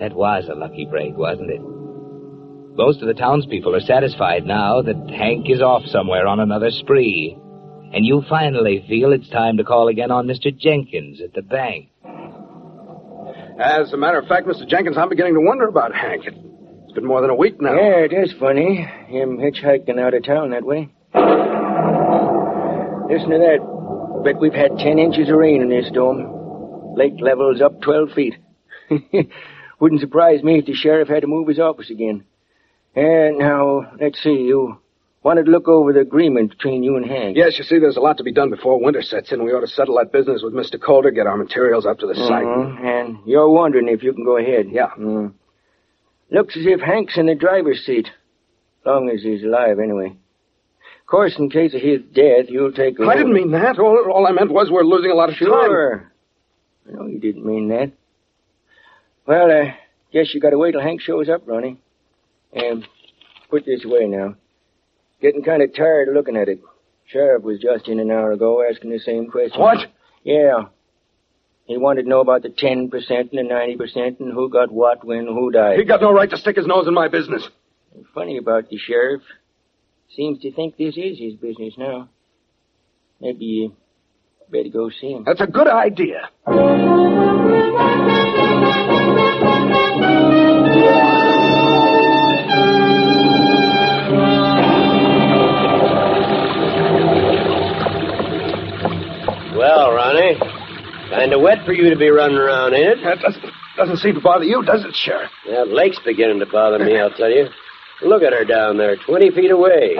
That 0.00 0.14
was 0.14 0.48
a 0.50 0.56
lucky 0.56 0.84
break, 0.84 1.16
wasn't 1.16 1.50
it? 1.52 1.81
Most 2.74 3.02
of 3.02 3.08
the 3.08 3.14
townspeople 3.14 3.74
are 3.74 3.80
satisfied 3.80 4.46
now 4.46 4.80
that 4.80 5.10
Hank 5.10 5.50
is 5.50 5.60
off 5.60 5.82
somewhere 5.86 6.26
on 6.26 6.40
another 6.40 6.70
spree. 6.70 7.36
And 7.92 8.06
you 8.06 8.22
finally 8.30 8.82
feel 8.88 9.12
it's 9.12 9.28
time 9.28 9.58
to 9.58 9.64
call 9.64 9.88
again 9.88 10.10
on 10.10 10.26
Mr. 10.26 10.56
Jenkins 10.56 11.20
at 11.20 11.34
the 11.34 11.42
bank. 11.42 11.90
As 13.60 13.92
a 13.92 13.98
matter 13.98 14.18
of 14.18 14.26
fact, 14.26 14.46
Mr. 14.46 14.66
Jenkins, 14.66 14.96
I'm 14.96 15.10
beginning 15.10 15.34
to 15.34 15.40
wonder 15.40 15.68
about 15.68 15.94
Hank. 15.94 16.24
It's 16.26 16.92
been 16.94 17.04
more 17.04 17.20
than 17.20 17.28
a 17.28 17.34
week 17.34 17.60
now. 17.60 17.74
Yeah, 17.74 18.06
it 18.08 18.12
is 18.14 18.32
funny. 18.40 18.76
Him 19.06 19.36
hitchhiking 19.36 20.00
out 20.00 20.14
of 20.14 20.24
town 20.24 20.50
that 20.50 20.64
way. 20.64 20.88
Listen 23.12 23.30
to 23.30 23.38
that. 23.38 24.22
Bet 24.24 24.40
we've 24.40 24.54
had 24.54 24.78
ten 24.78 24.98
inches 24.98 25.28
of 25.28 25.36
rain 25.36 25.60
in 25.60 25.68
this 25.68 25.88
storm. 25.88 26.96
Lake 26.96 27.20
level's 27.20 27.60
up 27.60 27.82
twelve 27.82 28.10
feet. 28.14 28.34
Wouldn't 29.80 30.00
surprise 30.00 30.42
me 30.42 30.58
if 30.58 30.66
the 30.66 30.74
sheriff 30.74 31.08
had 31.08 31.20
to 31.20 31.26
move 31.26 31.48
his 31.48 31.58
office 31.58 31.90
again. 31.90 32.24
And 32.94 33.38
now, 33.38 33.90
let's 34.00 34.22
see, 34.22 34.30
you 34.30 34.78
wanted 35.22 35.46
to 35.46 35.50
look 35.50 35.68
over 35.68 35.92
the 35.92 36.00
agreement 36.00 36.50
between 36.50 36.82
you 36.82 36.96
and 36.96 37.06
Hank. 37.06 37.36
Yes, 37.36 37.56
you 37.58 37.64
see, 37.64 37.78
there's 37.78 37.96
a 37.96 38.00
lot 38.00 38.18
to 38.18 38.24
be 38.24 38.32
done 38.32 38.50
before 38.50 38.82
winter 38.82 39.02
sets 39.02 39.32
in. 39.32 39.42
We 39.44 39.52
ought 39.52 39.60
to 39.60 39.66
settle 39.68 39.96
that 39.98 40.12
business 40.12 40.42
with 40.44 40.52
Mr. 40.52 40.80
Calder, 40.80 41.10
get 41.10 41.26
our 41.26 41.36
materials 41.36 41.86
up 41.86 41.98
to 42.00 42.06
the 42.06 42.14
site. 42.14 42.44
Mhm, 42.44 42.84
And 42.84 43.18
you're 43.24 43.48
wondering 43.48 43.88
if 43.88 44.02
you 44.02 44.12
can 44.12 44.24
go 44.24 44.36
ahead. 44.36 44.68
Yeah. 44.70 44.90
Mm. 44.98 45.32
Looks 46.30 46.56
as 46.56 46.66
if 46.66 46.80
Hank's 46.80 47.16
in 47.16 47.26
the 47.26 47.34
driver's 47.34 47.84
seat. 47.84 48.08
Long 48.84 49.08
as 49.10 49.22
he's 49.22 49.44
alive, 49.44 49.78
anyway. 49.78 50.06
Of 50.08 51.06
course, 51.06 51.38
in 51.38 51.50
case 51.50 51.74
of 51.74 51.80
his 51.80 52.00
death, 52.12 52.46
you'll 52.48 52.72
take 52.72 52.98
over. 52.98 53.10
I 53.10 53.16
didn't 53.16 53.34
mean 53.34 53.52
that. 53.52 53.78
All, 53.78 54.10
all 54.10 54.26
I 54.26 54.32
meant 54.32 54.50
was 54.50 54.70
we're 54.70 54.82
losing 54.82 55.10
a 55.10 55.14
lot 55.14 55.28
of 55.28 55.36
time. 55.36 55.46
Sure. 55.48 56.12
I 56.88 56.92
know 56.92 57.06
you 57.06 57.20
didn't 57.20 57.44
mean 57.44 57.68
that. 57.68 57.92
Well, 59.26 59.50
uh, 59.50 59.72
guess 60.12 60.34
you 60.34 60.40
gotta 60.40 60.58
wait 60.58 60.72
till 60.72 60.80
Hank 60.80 61.00
shows 61.00 61.28
up, 61.28 61.42
Ronnie. 61.46 61.78
And 62.52 62.86
put 63.50 63.64
this 63.64 63.84
away 63.84 64.06
now. 64.06 64.36
Getting 65.20 65.42
kind 65.42 65.62
of 65.62 65.74
tired 65.74 66.08
of 66.08 66.14
looking 66.14 66.36
at 66.36 66.48
it. 66.48 66.60
Sheriff 67.06 67.42
was 67.42 67.60
just 67.60 67.88
in 67.88 68.00
an 68.00 68.10
hour 68.10 68.32
ago 68.32 68.64
asking 68.68 68.90
the 68.90 68.98
same 68.98 69.30
question. 69.30 69.60
What? 69.60 69.78
Yeah. 70.24 70.64
He 71.66 71.76
wanted 71.78 72.02
to 72.02 72.08
know 72.08 72.20
about 72.20 72.42
the 72.42 72.48
10% 72.48 72.90
and 72.90 72.90
the 73.30 73.42
90% 73.42 74.20
and 74.20 74.32
who 74.32 74.50
got 74.50 74.72
what 74.72 75.04
when, 75.04 75.26
who 75.26 75.50
died. 75.50 75.78
He 75.78 75.84
got 75.84 76.00
no 76.00 76.12
right 76.12 76.28
to 76.28 76.36
stick 76.36 76.56
his 76.56 76.66
nose 76.66 76.86
in 76.88 76.94
my 76.94 77.08
business. 77.08 77.46
Funny 78.14 78.36
about 78.38 78.68
the 78.68 78.78
sheriff. 78.78 79.22
Seems 80.16 80.40
to 80.40 80.52
think 80.52 80.76
this 80.76 80.96
is 80.96 81.18
his 81.18 81.34
business 81.34 81.74
now. 81.78 82.08
Maybe 83.20 83.44
you 83.44 83.76
better 84.50 84.68
go 84.68 84.90
see 84.90 85.12
him. 85.12 85.24
That's 85.24 85.40
a 85.40 85.46
good 85.46 85.68
idea. 85.68 86.28
Kind 101.22 101.32
of 101.34 101.40
wet 101.40 101.64
for 101.64 101.72
you 101.72 101.88
to 101.90 101.96
be 101.96 102.10
running 102.10 102.36
around, 102.36 102.74
ain't 102.74 102.98
it? 102.98 103.04
That 103.04 103.20
doesn't, 103.20 103.44
doesn't 103.76 103.98
seem 103.98 104.14
to 104.14 104.20
bother 104.20 104.44
you, 104.44 104.64
does 104.64 104.84
it, 104.84 104.94
Sheriff? 104.94 105.30
That 105.46 105.68
lake's 105.68 106.00
beginning 106.04 106.40
to 106.40 106.46
bother 106.46 106.80
me, 106.80 106.98
I'll 106.98 107.14
tell 107.14 107.30
you. 107.30 107.46
Look 108.02 108.22
at 108.22 108.32
her 108.32 108.44
down 108.44 108.76
there, 108.76 108.96
20 108.96 109.30
feet 109.30 109.52
away. 109.52 109.94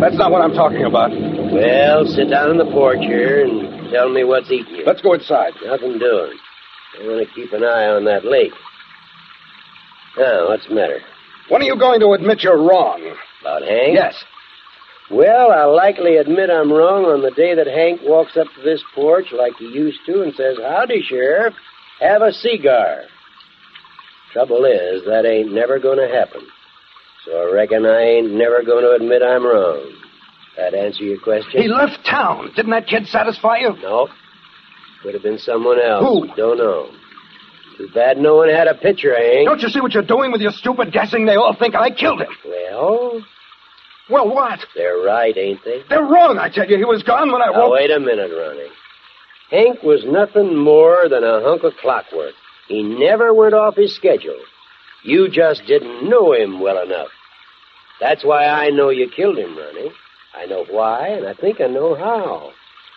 That's 0.00 0.16
not 0.16 0.32
what 0.32 0.42
I'm 0.42 0.54
talking 0.54 0.82
about. 0.82 1.10
Well, 1.12 2.06
sit 2.06 2.28
down 2.30 2.50
in 2.50 2.58
the 2.58 2.64
porch 2.72 2.98
here 2.98 3.46
and 3.46 3.88
tell 3.92 4.08
me 4.08 4.24
what's 4.24 4.50
eating 4.50 4.74
you. 4.74 4.84
Let's 4.84 5.00
go 5.00 5.14
inside. 5.14 5.52
Nothing 5.64 6.00
doing. 6.00 6.34
I 6.98 7.06
want 7.06 7.28
to 7.28 7.32
keep 7.32 7.52
an 7.52 7.62
eye 7.62 7.86
on 7.86 8.04
that 8.06 8.24
lake. 8.24 8.52
Now, 10.18 10.48
what's 10.48 10.66
the 10.66 10.74
matter? 10.74 10.98
When 11.48 11.62
are 11.62 11.66
you 11.66 11.78
going 11.78 12.00
to 12.00 12.10
admit 12.14 12.42
you're 12.42 12.58
wrong? 12.58 13.14
About 13.42 13.62
Hank? 13.62 13.94
Yes. 13.94 14.16
Well, 15.10 15.50
I'll 15.50 15.74
likely 15.74 16.16
admit 16.16 16.50
I'm 16.50 16.72
wrong 16.72 17.04
on 17.04 17.22
the 17.22 17.32
day 17.32 17.54
that 17.54 17.66
Hank 17.66 18.00
walks 18.04 18.36
up 18.36 18.46
to 18.54 18.62
this 18.62 18.82
porch 18.94 19.26
like 19.32 19.54
he 19.58 19.66
used 19.66 20.00
to 20.06 20.22
and 20.22 20.34
says, 20.34 20.56
Howdy, 20.62 21.02
Sheriff. 21.02 21.54
Have 22.00 22.22
a 22.22 22.32
cigar. 22.32 23.02
Trouble 24.32 24.64
is, 24.64 25.04
that 25.06 25.26
ain't 25.26 25.52
never 25.52 25.78
going 25.78 25.98
to 25.98 26.08
happen. 26.08 26.42
So 27.26 27.32
I 27.36 27.52
reckon 27.52 27.84
I 27.84 28.00
ain't 28.02 28.32
never 28.32 28.62
going 28.62 28.84
to 28.84 28.92
admit 28.92 29.22
I'm 29.22 29.44
wrong. 29.44 29.92
That 30.56 30.74
answer 30.74 31.04
your 31.04 31.20
question? 31.20 31.60
He 31.60 31.68
left 31.68 32.06
town. 32.06 32.52
Didn't 32.54 32.70
that 32.70 32.86
kid 32.86 33.06
satisfy 33.08 33.58
you? 33.58 33.76
No. 33.82 34.08
Could 35.02 35.14
have 35.14 35.22
been 35.22 35.38
someone 35.38 35.80
else. 35.80 36.04
Who? 36.04 36.28
Don't 36.36 36.58
know. 36.58 36.90
Too 37.76 37.88
bad 37.94 38.18
no 38.18 38.36
one 38.36 38.48
had 38.48 38.68
a 38.68 38.74
picture 38.74 39.12
of 39.12 39.18
Hank. 39.18 39.48
Don't 39.48 39.60
you 39.62 39.68
see 39.68 39.80
what 39.80 39.92
you're 39.92 40.02
doing 40.02 40.32
with 40.32 40.40
your 40.40 40.52
stupid 40.52 40.92
guessing? 40.92 41.26
They 41.26 41.36
all 41.36 41.54
think 41.58 41.74
I 41.74 41.90
killed 41.90 42.20
him. 42.20 42.28
Well, 42.44 43.22
Well, 44.10 44.28
what? 44.34 44.58
they're 44.74 44.98
right, 44.98 45.36
ain't 45.36 45.64
they? 45.64 45.82
They're 45.88 46.02
wrong, 46.02 46.38
I 46.38 46.48
tell 46.48 46.68
you. 46.68 46.76
He 46.76 46.84
was 46.84 47.02
gone 47.02 47.30
when 47.32 47.42
I 47.42 47.46
Now, 47.50 47.60
woke. 47.68 47.72
wait 47.74 47.90
a 47.90 48.00
minute, 48.00 48.30
Ronnie. 48.30 48.68
Hank 49.50 49.82
was 49.82 50.04
nothing 50.04 50.56
more 50.56 51.08
than 51.08 51.24
a 51.24 51.40
hunk 51.42 51.62
of 51.64 51.76
clockwork. 51.80 52.34
He 52.68 52.82
never 52.82 53.32
went 53.34 53.54
off 53.54 53.76
his 53.76 53.94
schedule. 53.94 54.38
You 55.04 55.28
just 55.28 55.64
didn't 55.66 56.08
know 56.08 56.32
him 56.32 56.60
well 56.60 56.82
enough. 56.82 57.08
That's 58.00 58.24
why 58.24 58.46
I 58.46 58.70
know 58.70 58.90
you 58.90 59.08
killed 59.14 59.38
him, 59.38 59.56
Ronnie. 59.56 59.90
I 60.34 60.46
know 60.46 60.64
why, 60.70 61.08
and 61.08 61.26
I 61.26 61.34
think 61.34 61.60
I 61.60 61.66
know 61.66 61.94
how. 61.94 62.52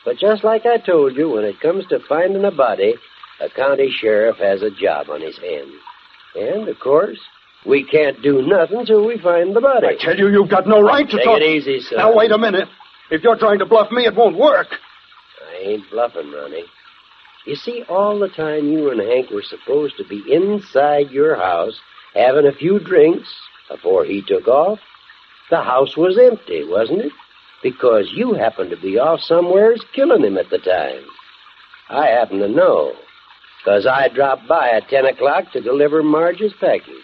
But 0.06 0.18
just 0.18 0.44
like 0.44 0.66
I 0.66 0.78
told 0.78 1.16
you, 1.16 1.30
when 1.30 1.44
it 1.46 1.60
comes 1.60 1.86
to 1.88 2.00
finding 2.08 2.44
a 2.46 2.52
body, 2.52 2.96
a 3.42 3.50
county 3.50 3.90
sheriff 3.92 4.38
has 4.38 4.62
a 4.62 4.70
job 4.70 5.10
on 5.10 5.22
his 5.22 5.38
hands. 5.38 5.74
And, 6.36 6.68
of 6.68 6.80
course, 6.80 7.20
we 7.66 7.84
can't 7.86 8.22
do 8.22 8.42
nothing 8.42 8.86
till 8.86 9.06
we 9.06 9.18
find 9.20 9.56
the 9.56 9.62
body. 9.62 9.88
I 9.88 9.96
tell 9.98 10.18
you, 10.18 10.30
you've 10.30 10.50
got 10.50 10.68
no 10.68 10.82
right 10.82 11.10
to 11.10 11.18
Take 11.18 11.26
talk. 11.26 11.42
it 11.42 11.44
easy, 11.46 11.82
son. 11.82 11.98
Now, 11.98 12.16
wait 12.16 12.32
a 12.32 12.38
minute. 12.38 12.68
If 13.10 13.24
you're 13.24 13.38
trying 13.38 13.60
to 13.60 13.66
bluff 13.66 13.92
me, 13.92 14.06
it 14.06 14.16
won't 14.16 14.38
work. 14.38 14.68
I 15.52 15.58
ain't 15.64 15.90
bluffing, 15.90 16.32
Ronnie. 16.32 16.66
You 17.46 17.56
see, 17.56 17.84
all 17.90 18.20
the 18.20 18.30
time 18.30 18.68
you 18.70 18.90
and 18.90 19.02
Hank 19.02 19.30
were 19.30 19.44
supposed 19.44 19.98
to 19.98 20.06
be 20.06 20.24
inside 20.32 21.12
your 21.12 21.36
house 21.36 21.80
having 22.14 22.48
a 22.48 22.54
few 22.54 22.80
drinks 22.80 23.28
before 23.70 24.06
he 24.06 24.22
took 24.22 24.48
off, 24.48 24.80
the 25.50 25.62
house 25.62 25.98
was 25.98 26.18
empty, 26.18 26.64
wasn't 26.66 27.02
it? 27.02 27.12
Because 27.62 28.12
you 28.14 28.34
happened 28.34 28.70
to 28.72 28.78
be 28.78 28.98
off 28.98 29.20
somewheres 29.22 29.84
killing 29.94 30.24
him 30.24 30.38
at 30.38 30.50
the 30.50 30.58
time. 30.58 31.04
I 31.90 32.08
happen 32.08 32.40
to 32.40 32.48
know, 32.48 32.94
because 33.60 33.86
I 33.86 34.08
dropped 34.08 34.48
by 34.48 34.70
at 34.70 34.90
10 34.90 35.06
o'clock 35.06 35.52
to 35.52 35.62
deliver 35.62 36.02
Marge's 36.02 36.54
package. 36.60 36.96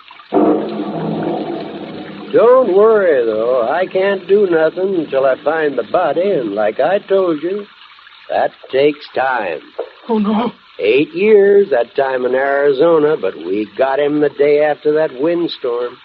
Don't 2.31 2.75
worry, 2.75 3.25
though. 3.25 3.67
I 3.67 3.87
can't 3.87 4.27
do 4.27 4.47
nothing 4.47 4.95
until 4.95 5.25
I 5.25 5.41
find 5.43 5.77
the 5.77 5.83
body, 5.91 6.31
and 6.31 6.53
like 6.53 6.79
I 6.79 6.99
told 6.99 7.41
you, 7.41 7.65
that 8.29 8.51
takes 8.71 9.07
time. 9.15 9.61
Oh, 10.07 10.19
no. 10.19 10.51
Eight 10.79 11.13
years 11.13 11.71
that 11.71 11.95
time 11.95 12.25
in 12.25 12.35
Arizona, 12.35 13.17
but 13.19 13.35
we 13.35 13.67
got 13.77 13.99
him 13.99 14.21
the 14.21 14.29
day 14.29 14.63
after 14.63 14.93
that 14.93 15.19
windstorm. 15.19 15.97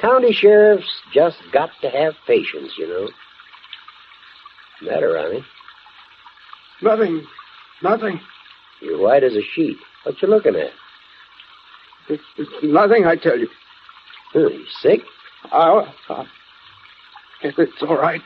County 0.00 0.32
sheriffs 0.32 0.88
just 1.12 1.38
got 1.52 1.70
to 1.82 1.90
have 1.90 2.14
patience, 2.26 2.72
you 2.78 2.88
know. 2.88 3.08
Matter, 4.80 5.12
Ronnie? 5.12 5.44
Nothing. 6.80 7.26
Nothing. 7.82 8.20
You're 8.80 8.98
white 8.98 9.24
as 9.24 9.34
a 9.34 9.42
sheet. 9.54 9.76
What 10.04 10.22
you 10.22 10.28
looking 10.28 10.54
at? 10.54 10.70
It's, 12.08 12.22
it's 12.36 12.50
nothing, 12.62 13.06
I 13.06 13.16
tell 13.16 13.38
you. 13.38 13.48
Huh, 14.32 14.48
you 14.48 14.64
sick? 14.80 15.00
I, 15.52 15.92
I, 16.08 16.26
if 17.42 17.58
it's 17.58 17.82
all 17.82 17.96
right. 17.96 18.20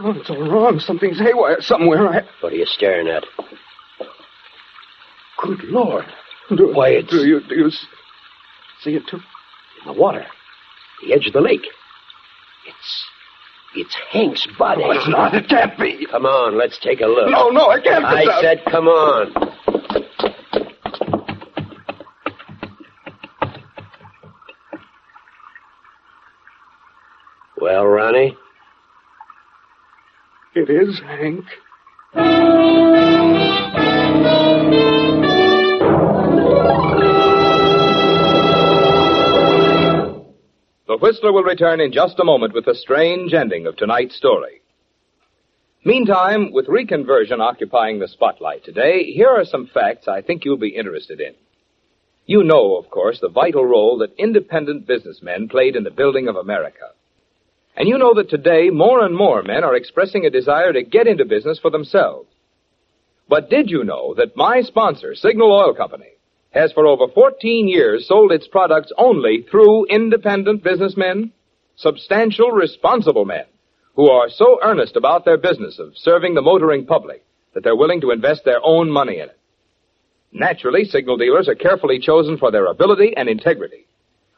Oh, 0.00 0.12
it's 0.12 0.30
all 0.30 0.48
wrong. 0.50 0.78
Something's 0.80 1.18
haywire 1.18 1.60
somewhere. 1.60 2.08
I, 2.08 2.22
What 2.40 2.52
are 2.52 2.56
you 2.56 2.66
staring 2.66 3.08
at? 3.08 3.24
good 5.38 5.62
Lord. 5.64 6.04
Do, 6.54 6.72
Why, 6.74 6.90
it's- 6.90 7.10
Do 7.10 7.26
you, 7.26 7.40
do 7.40 7.54
you 7.54 7.70
see 8.82 8.94
it, 8.94 9.02
too? 9.08 9.16
In 9.86 9.92
the 9.94 10.00
water. 10.00 10.26
The 11.04 11.12
edge 11.14 11.26
of 11.26 11.32
the 11.32 11.40
lake. 11.40 11.66
It's. 12.66 13.04
It's 13.76 13.94
Hank's 14.10 14.46
body. 14.58 14.82
No, 14.82 14.90
it's 14.92 15.08
not. 15.08 15.34
It 15.34 15.48
can't 15.48 15.78
be. 15.78 16.06
Come 16.10 16.24
on, 16.24 16.56
let's 16.56 16.78
take 16.78 17.00
a 17.02 17.06
look. 17.06 17.30
No, 17.30 17.50
no, 17.50 17.68
I 17.68 17.80
can't. 17.80 18.02
I 18.04 18.40
said, 18.40 18.62
come 18.64 18.88
on. 18.88 19.34
Well, 27.60 27.84
Ronnie, 27.86 28.36
It 30.68 30.86
is 30.86 31.00
Hank. 31.00 31.46
The 40.86 40.98
Whistler 41.00 41.32
will 41.32 41.42
return 41.42 41.80
in 41.80 41.90
just 41.92 42.20
a 42.20 42.24
moment 42.24 42.52
with 42.52 42.66
the 42.66 42.74
strange 42.74 43.32
ending 43.32 43.66
of 43.66 43.76
tonight's 43.76 44.14
story. 44.16 44.60
Meantime, 45.86 46.52
with 46.52 46.66
reconversion 46.66 47.40
occupying 47.40 47.98
the 47.98 48.08
spotlight 48.08 48.62
today, 48.62 49.04
here 49.04 49.30
are 49.30 49.46
some 49.46 49.68
facts 49.68 50.06
I 50.06 50.20
think 50.20 50.44
you'll 50.44 50.58
be 50.58 50.76
interested 50.76 51.18
in. 51.18 51.32
You 52.26 52.44
know, 52.44 52.76
of 52.76 52.90
course, 52.90 53.20
the 53.20 53.30
vital 53.30 53.64
role 53.64 53.96
that 53.98 54.12
independent 54.18 54.86
businessmen 54.86 55.48
played 55.48 55.76
in 55.76 55.84
the 55.84 55.90
building 55.90 56.28
of 56.28 56.36
America. 56.36 56.90
And 57.78 57.88
you 57.88 57.96
know 57.96 58.12
that 58.14 58.28
today 58.28 58.70
more 58.70 59.04
and 59.04 59.16
more 59.16 59.44
men 59.44 59.62
are 59.62 59.76
expressing 59.76 60.26
a 60.26 60.30
desire 60.30 60.72
to 60.72 60.82
get 60.82 61.06
into 61.06 61.24
business 61.24 61.60
for 61.60 61.70
themselves. 61.70 62.28
But 63.28 63.50
did 63.50 63.70
you 63.70 63.84
know 63.84 64.14
that 64.14 64.36
my 64.36 64.62
sponsor, 64.62 65.14
Signal 65.14 65.52
Oil 65.52 65.74
Company, 65.74 66.10
has 66.50 66.72
for 66.72 66.88
over 66.88 67.06
14 67.06 67.68
years 67.68 68.08
sold 68.08 68.32
its 68.32 68.48
products 68.48 68.90
only 68.98 69.46
through 69.48 69.86
independent 69.86 70.64
businessmen? 70.64 71.32
Substantial, 71.76 72.50
responsible 72.50 73.24
men 73.24 73.44
who 73.94 74.10
are 74.10 74.28
so 74.28 74.58
earnest 74.60 74.96
about 74.96 75.24
their 75.24 75.38
business 75.38 75.78
of 75.78 75.96
serving 75.96 76.34
the 76.34 76.42
motoring 76.42 76.84
public 76.84 77.24
that 77.54 77.62
they're 77.62 77.76
willing 77.76 78.00
to 78.00 78.10
invest 78.10 78.44
their 78.44 78.60
own 78.64 78.90
money 78.90 79.20
in 79.20 79.28
it. 79.28 79.38
Naturally, 80.32 80.84
signal 80.84 81.16
dealers 81.16 81.48
are 81.48 81.54
carefully 81.54 82.00
chosen 82.00 82.38
for 82.38 82.50
their 82.50 82.66
ability 82.66 83.14
and 83.16 83.28
integrity, 83.28 83.86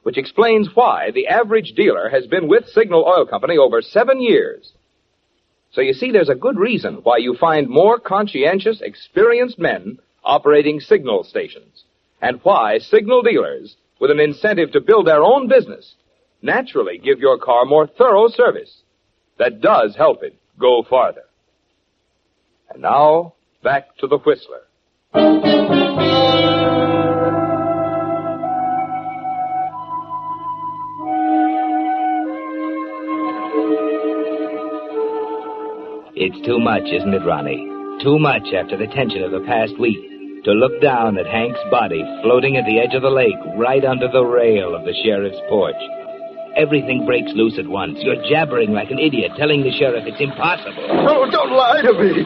which 0.02 0.18
explains 0.18 0.68
why 0.74 1.10
the 1.10 1.26
average 1.26 1.72
dealer 1.72 2.08
has 2.08 2.26
been 2.26 2.48
with 2.48 2.66
Signal 2.68 3.04
Oil 3.04 3.26
Company 3.26 3.58
over 3.58 3.82
seven 3.82 4.20
years. 4.20 4.72
So 5.72 5.80
you 5.80 5.92
see, 5.92 6.10
there's 6.10 6.28
a 6.28 6.34
good 6.34 6.58
reason 6.58 7.00
why 7.02 7.18
you 7.18 7.36
find 7.38 7.68
more 7.68 7.98
conscientious, 7.98 8.80
experienced 8.80 9.58
men 9.58 9.98
operating 10.24 10.80
signal 10.80 11.24
stations, 11.24 11.84
and 12.20 12.40
why 12.42 12.78
signal 12.78 13.22
dealers, 13.22 13.76
with 14.00 14.10
an 14.10 14.20
incentive 14.20 14.72
to 14.72 14.80
build 14.80 15.06
their 15.06 15.22
own 15.22 15.48
business, 15.48 15.94
naturally 16.42 16.98
give 16.98 17.20
your 17.20 17.38
car 17.38 17.64
more 17.64 17.86
thorough 17.86 18.28
service 18.28 18.82
that 19.38 19.60
does 19.60 19.96
help 19.96 20.22
it 20.22 20.36
go 20.58 20.84
farther. 20.88 21.24
And 22.70 22.82
now, 22.82 23.34
back 23.62 23.96
to 23.98 24.06
the 24.06 24.18
Whistler. 24.18 25.79
It's 36.30 36.46
too 36.46 36.62
much, 36.62 36.86
isn't 36.86 37.10
it, 37.10 37.26
Ronnie? 37.26 37.66
Too 38.06 38.14
much 38.14 38.54
after 38.54 38.78
the 38.78 38.86
tension 38.94 39.26
of 39.26 39.34
the 39.34 39.42
past 39.50 39.74
week 39.82 39.98
to 40.46 40.54
look 40.54 40.78
down 40.78 41.18
at 41.18 41.26
Hank's 41.26 41.58
body 41.74 42.06
floating 42.22 42.54
at 42.54 42.62
the 42.70 42.78
edge 42.78 42.94
of 42.94 43.02
the 43.02 43.10
lake 43.10 43.34
right 43.58 43.82
under 43.82 44.06
the 44.06 44.22
rail 44.22 44.70
of 44.78 44.86
the 44.86 44.94
sheriff's 45.02 45.42
porch. 45.50 45.74
Everything 46.54 47.02
breaks 47.02 47.34
loose 47.34 47.58
at 47.58 47.66
once. 47.66 47.98
You're 48.06 48.22
jabbering 48.30 48.70
like 48.70 48.94
an 48.94 49.02
idiot, 49.02 49.34
telling 49.34 49.66
the 49.66 49.74
sheriff 49.74 50.06
it's 50.06 50.22
impossible. 50.22 50.86
Oh, 51.02 51.26
don't 51.34 51.50
lie 51.50 51.82
to 51.82 51.98
me. 51.98 52.22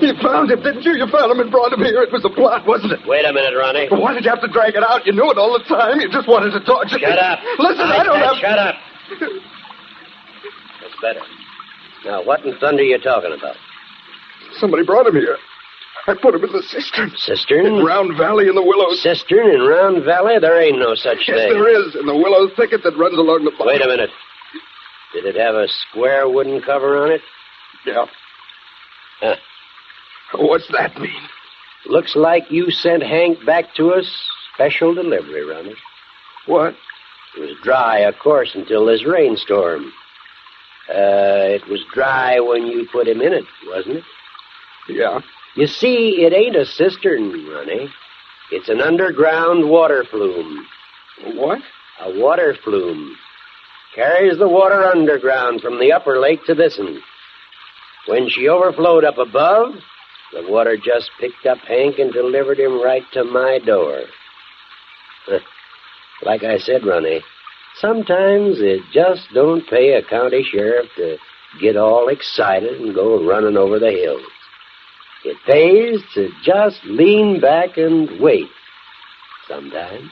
You 0.00 0.16
found 0.24 0.48
him, 0.48 0.64
didn't 0.64 0.88
you? 0.88 0.96
You 0.96 1.04
found 1.12 1.28
him 1.28 1.44
and 1.44 1.52
brought 1.52 1.76
him 1.76 1.84
here. 1.84 2.00
It 2.00 2.12
was 2.12 2.24
a 2.24 2.32
plot, 2.32 2.64
wasn't 2.64 2.96
it? 2.96 3.04
Wait 3.04 3.28
a 3.28 3.32
minute, 3.32 3.52
Ronnie. 3.52 3.92
Why 3.92 4.16
did 4.16 4.24
you 4.24 4.32
have 4.32 4.40
to 4.40 4.48
drag 4.48 4.72
it 4.72 4.82
out? 4.82 5.04
You 5.04 5.12
knew 5.12 5.28
it 5.28 5.36
all 5.36 5.52
the 5.52 5.64
time. 5.68 6.00
You 6.00 6.08
just 6.08 6.28
wanted 6.28 6.56
to 6.56 6.64
torture 6.64 6.96
me. 6.96 7.04
Shut 7.04 7.20
up. 7.20 7.44
Listen, 7.60 7.92
I, 7.92 8.00
I 8.00 8.04
don't 8.08 8.24
have... 8.24 8.40
Shut 8.40 8.56
up. 8.56 8.74
That's 10.80 10.96
better. 11.04 11.20
Now, 12.04 12.24
what 12.24 12.44
in 12.44 12.56
thunder 12.58 12.82
are 12.82 12.86
you 12.86 12.98
talking 12.98 13.32
about? 13.32 13.56
Somebody 14.58 14.84
brought 14.84 15.06
him 15.06 15.14
here. 15.14 15.36
I 16.06 16.14
put 16.14 16.34
him 16.34 16.44
in 16.44 16.52
the 16.52 16.62
cistern. 16.62 17.10
Cistern? 17.16 17.66
In 17.66 17.84
Round 17.84 18.16
Valley 18.16 18.48
in 18.48 18.54
the 18.54 18.62
willows. 18.62 19.02
Cistern 19.02 19.52
in 19.52 19.60
Round 19.60 20.04
Valley? 20.04 20.38
There 20.40 20.60
ain't 20.60 20.78
no 20.78 20.94
such 20.94 21.26
thing. 21.26 21.36
Yes, 21.36 21.48
thing. 21.48 21.52
there 21.52 21.68
is, 21.68 21.94
in 21.96 22.06
the 22.06 22.14
willow 22.14 22.48
thicket 22.56 22.82
that 22.84 22.96
runs 22.96 23.18
along 23.18 23.44
the 23.44 23.50
bottom. 23.50 23.66
Wait 23.66 23.82
a 23.82 23.86
minute. 23.86 24.10
Did 25.12 25.26
it 25.26 25.36
have 25.36 25.54
a 25.54 25.68
square 25.68 26.28
wooden 26.28 26.62
cover 26.62 27.04
on 27.04 27.12
it? 27.12 27.20
Yeah. 27.84 28.06
Huh. 29.20 29.36
What's 30.34 30.68
that 30.72 30.98
mean? 30.98 31.28
Looks 31.86 32.14
like 32.16 32.50
you 32.50 32.70
sent 32.70 33.02
Hank 33.02 33.44
back 33.44 33.74
to 33.76 33.92
us 33.92 34.06
special 34.54 34.94
delivery, 34.94 35.44
Ronnie. 35.44 35.74
What? 36.46 36.74
It 37.36 37.40
was 37.40 37.56
dry, 37.62 38.00
of 38.00 38.18
course, 38.18 38.52
until 38.54 38.86
this 38.86 39.04
rainstorm. 39.06 39.92
Uh, 40.88 41.52
it 41.56 41.68
was 41.68 41.80
dry 41.92 42.40
when 42.40 42.66
you 42.66 42.88
put 42.90 43.06
him 43.06 43.20
in 43.20 43.32
it, 43.32 43.44
wasn't 43.66 43.96
it? 43.96 44.04
Yeah. 44.88 45.20
You 45.54 45.66
see, 45.66 46.22
it 46.24 46.32
ain't 46.32 46.56
a 46.56 46.64
cistern, 46.64 47.46
Ronnie. 47.46 47.90
It's 48.50 48.68
an 48.68 48.80
underground 48.80 49.68
water 49.68 50.04
flume. 50.10 50.66
What? 51.34 51.60
A 52.00 52.18
water 52.18 52.56
flume. 52.64 53.16
Carries 53.94 54.38
the 54.38 54.48
water 54.48 54.82
underground 54.84 55.60
from 55.60 55.78
the 55.78 55.92
upper 55.92 56.18
lake 56.20 56.44
to 56.46 56.54
this 56.54 56.78
one. 56.78 57.02
When 58.06 58.30
she 58.30 58.48
overflowed 58.48 59.04
up 59.04 59.18
above, 59.18 59.74
the 60.32 60.50
water 60.50 60.76
just 60.76 61.10
picked 61.20 61.44
up 61.46 61.58
Hank 61.58 61.98
and 61.98 62.12
delivered 62.12 62.58
him 62.58 62.82
right 62.82 63.02
to 63.12 63.24
my 63.24 63.58
door. 63.58 64.04
like 66.22 66.44
I 66.44 66.58
said, 66.58 66.86
Ronnie, 66.86 67.22
sometimes 67.80 68.56
it 68.60 68.80
just 68.92 69.28
don't 69.34 69.68
pay 69.68 69.94
a 69.94 70.02
county 70.02 70.44
sheriff 70.50 70.86
to 70.96 71.16
get 71.60 71.76
all 71.76 72.08
excited 72.08 72.80
and 72.80 72.94
go 72.94 73.24
running 73.26 73.56
over 73.56 73.78
the 73.78 73.90
hills. 73.90 74.26
It 75.24 75.36
pays 75.46 76.00
to 76.14 76.28
just 76.44 76.78
lean 76.84 77.40
back 77.40 77.76
and 77.76 78.20
wait. 78.20 78.48
Sometimes. 79.48 80.10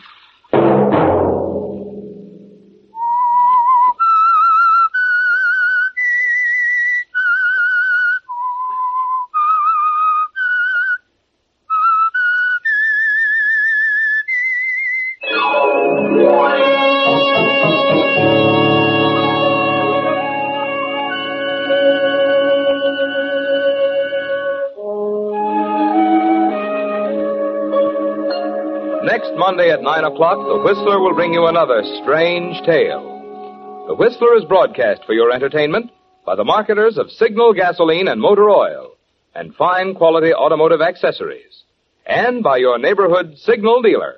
Monday 29.46 29.70
at 29.70 29.80
9 29.80 30.02
o'clock, 30.02 30.44
The 30.44 30.58
Whistler 30.58 30.98
will 30.98 31.14
bring 31.14 31.32
you 31.32 31.46
another 31.46 31.80
strange 32.02 32.60
tale. 32.66 33.84
The 33.86 33.94
Whistler 33.94 34.36
is 34.36 34.44
broadcast 34.44 35.04
for 35.06 35.12
your 35.12 35.30
entertainment 35.30 35.92
by 36.24 36.34
the 36.34 36.42
marketers 36.42 36.98
of 36.98 37.12
Signal 37.12 37.54
gasoline 37.54 38.08
and 38.08 38.20
motor 38.20 38.50
oil 38.50 38.96
and 39.36 39.54
fine 39.54 39.94
quality 39.94 40.34
automotive 40.34 40.80
accessories, 40.80 41.62
and 42.04 42.42
by 42.42 42.56
your 42.56 42.76
neighborhood 42.80 43.38
Signal 43.38 43.82
dealer. 43.82 44.16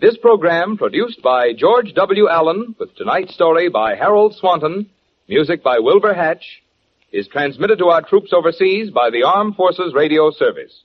This 0.00 0.16
program, 0.16 0.78
produced 0.78 1.20
by 1.20 1.52
George 1.52 1.92
W. 1.92 2.26
Allen, 2.26 2.74
with 2.78 2.96
tonight's 2.96 3.34
story 3.34 3.68
by 3.68 3.96
Harold 3.96 4.34
Swanton, 4.34 4.88
music 5.28 5.62
by 5.62 5.78
Wilbur 5.78 6.14
Hatch, 6.14 6.62
is 7.12 7.28
transmitted 7.28 7.76
to 7.80 7.88
our 7.88 8.00
troops 8.00 8.32
overseas 8.32 8.90
by 8.90 9.10
the 9.10 9.24
Armed 9.24 9.56
Forces 9.56 9.92
Radio 9.92 10.30
Service. 10.30 10.84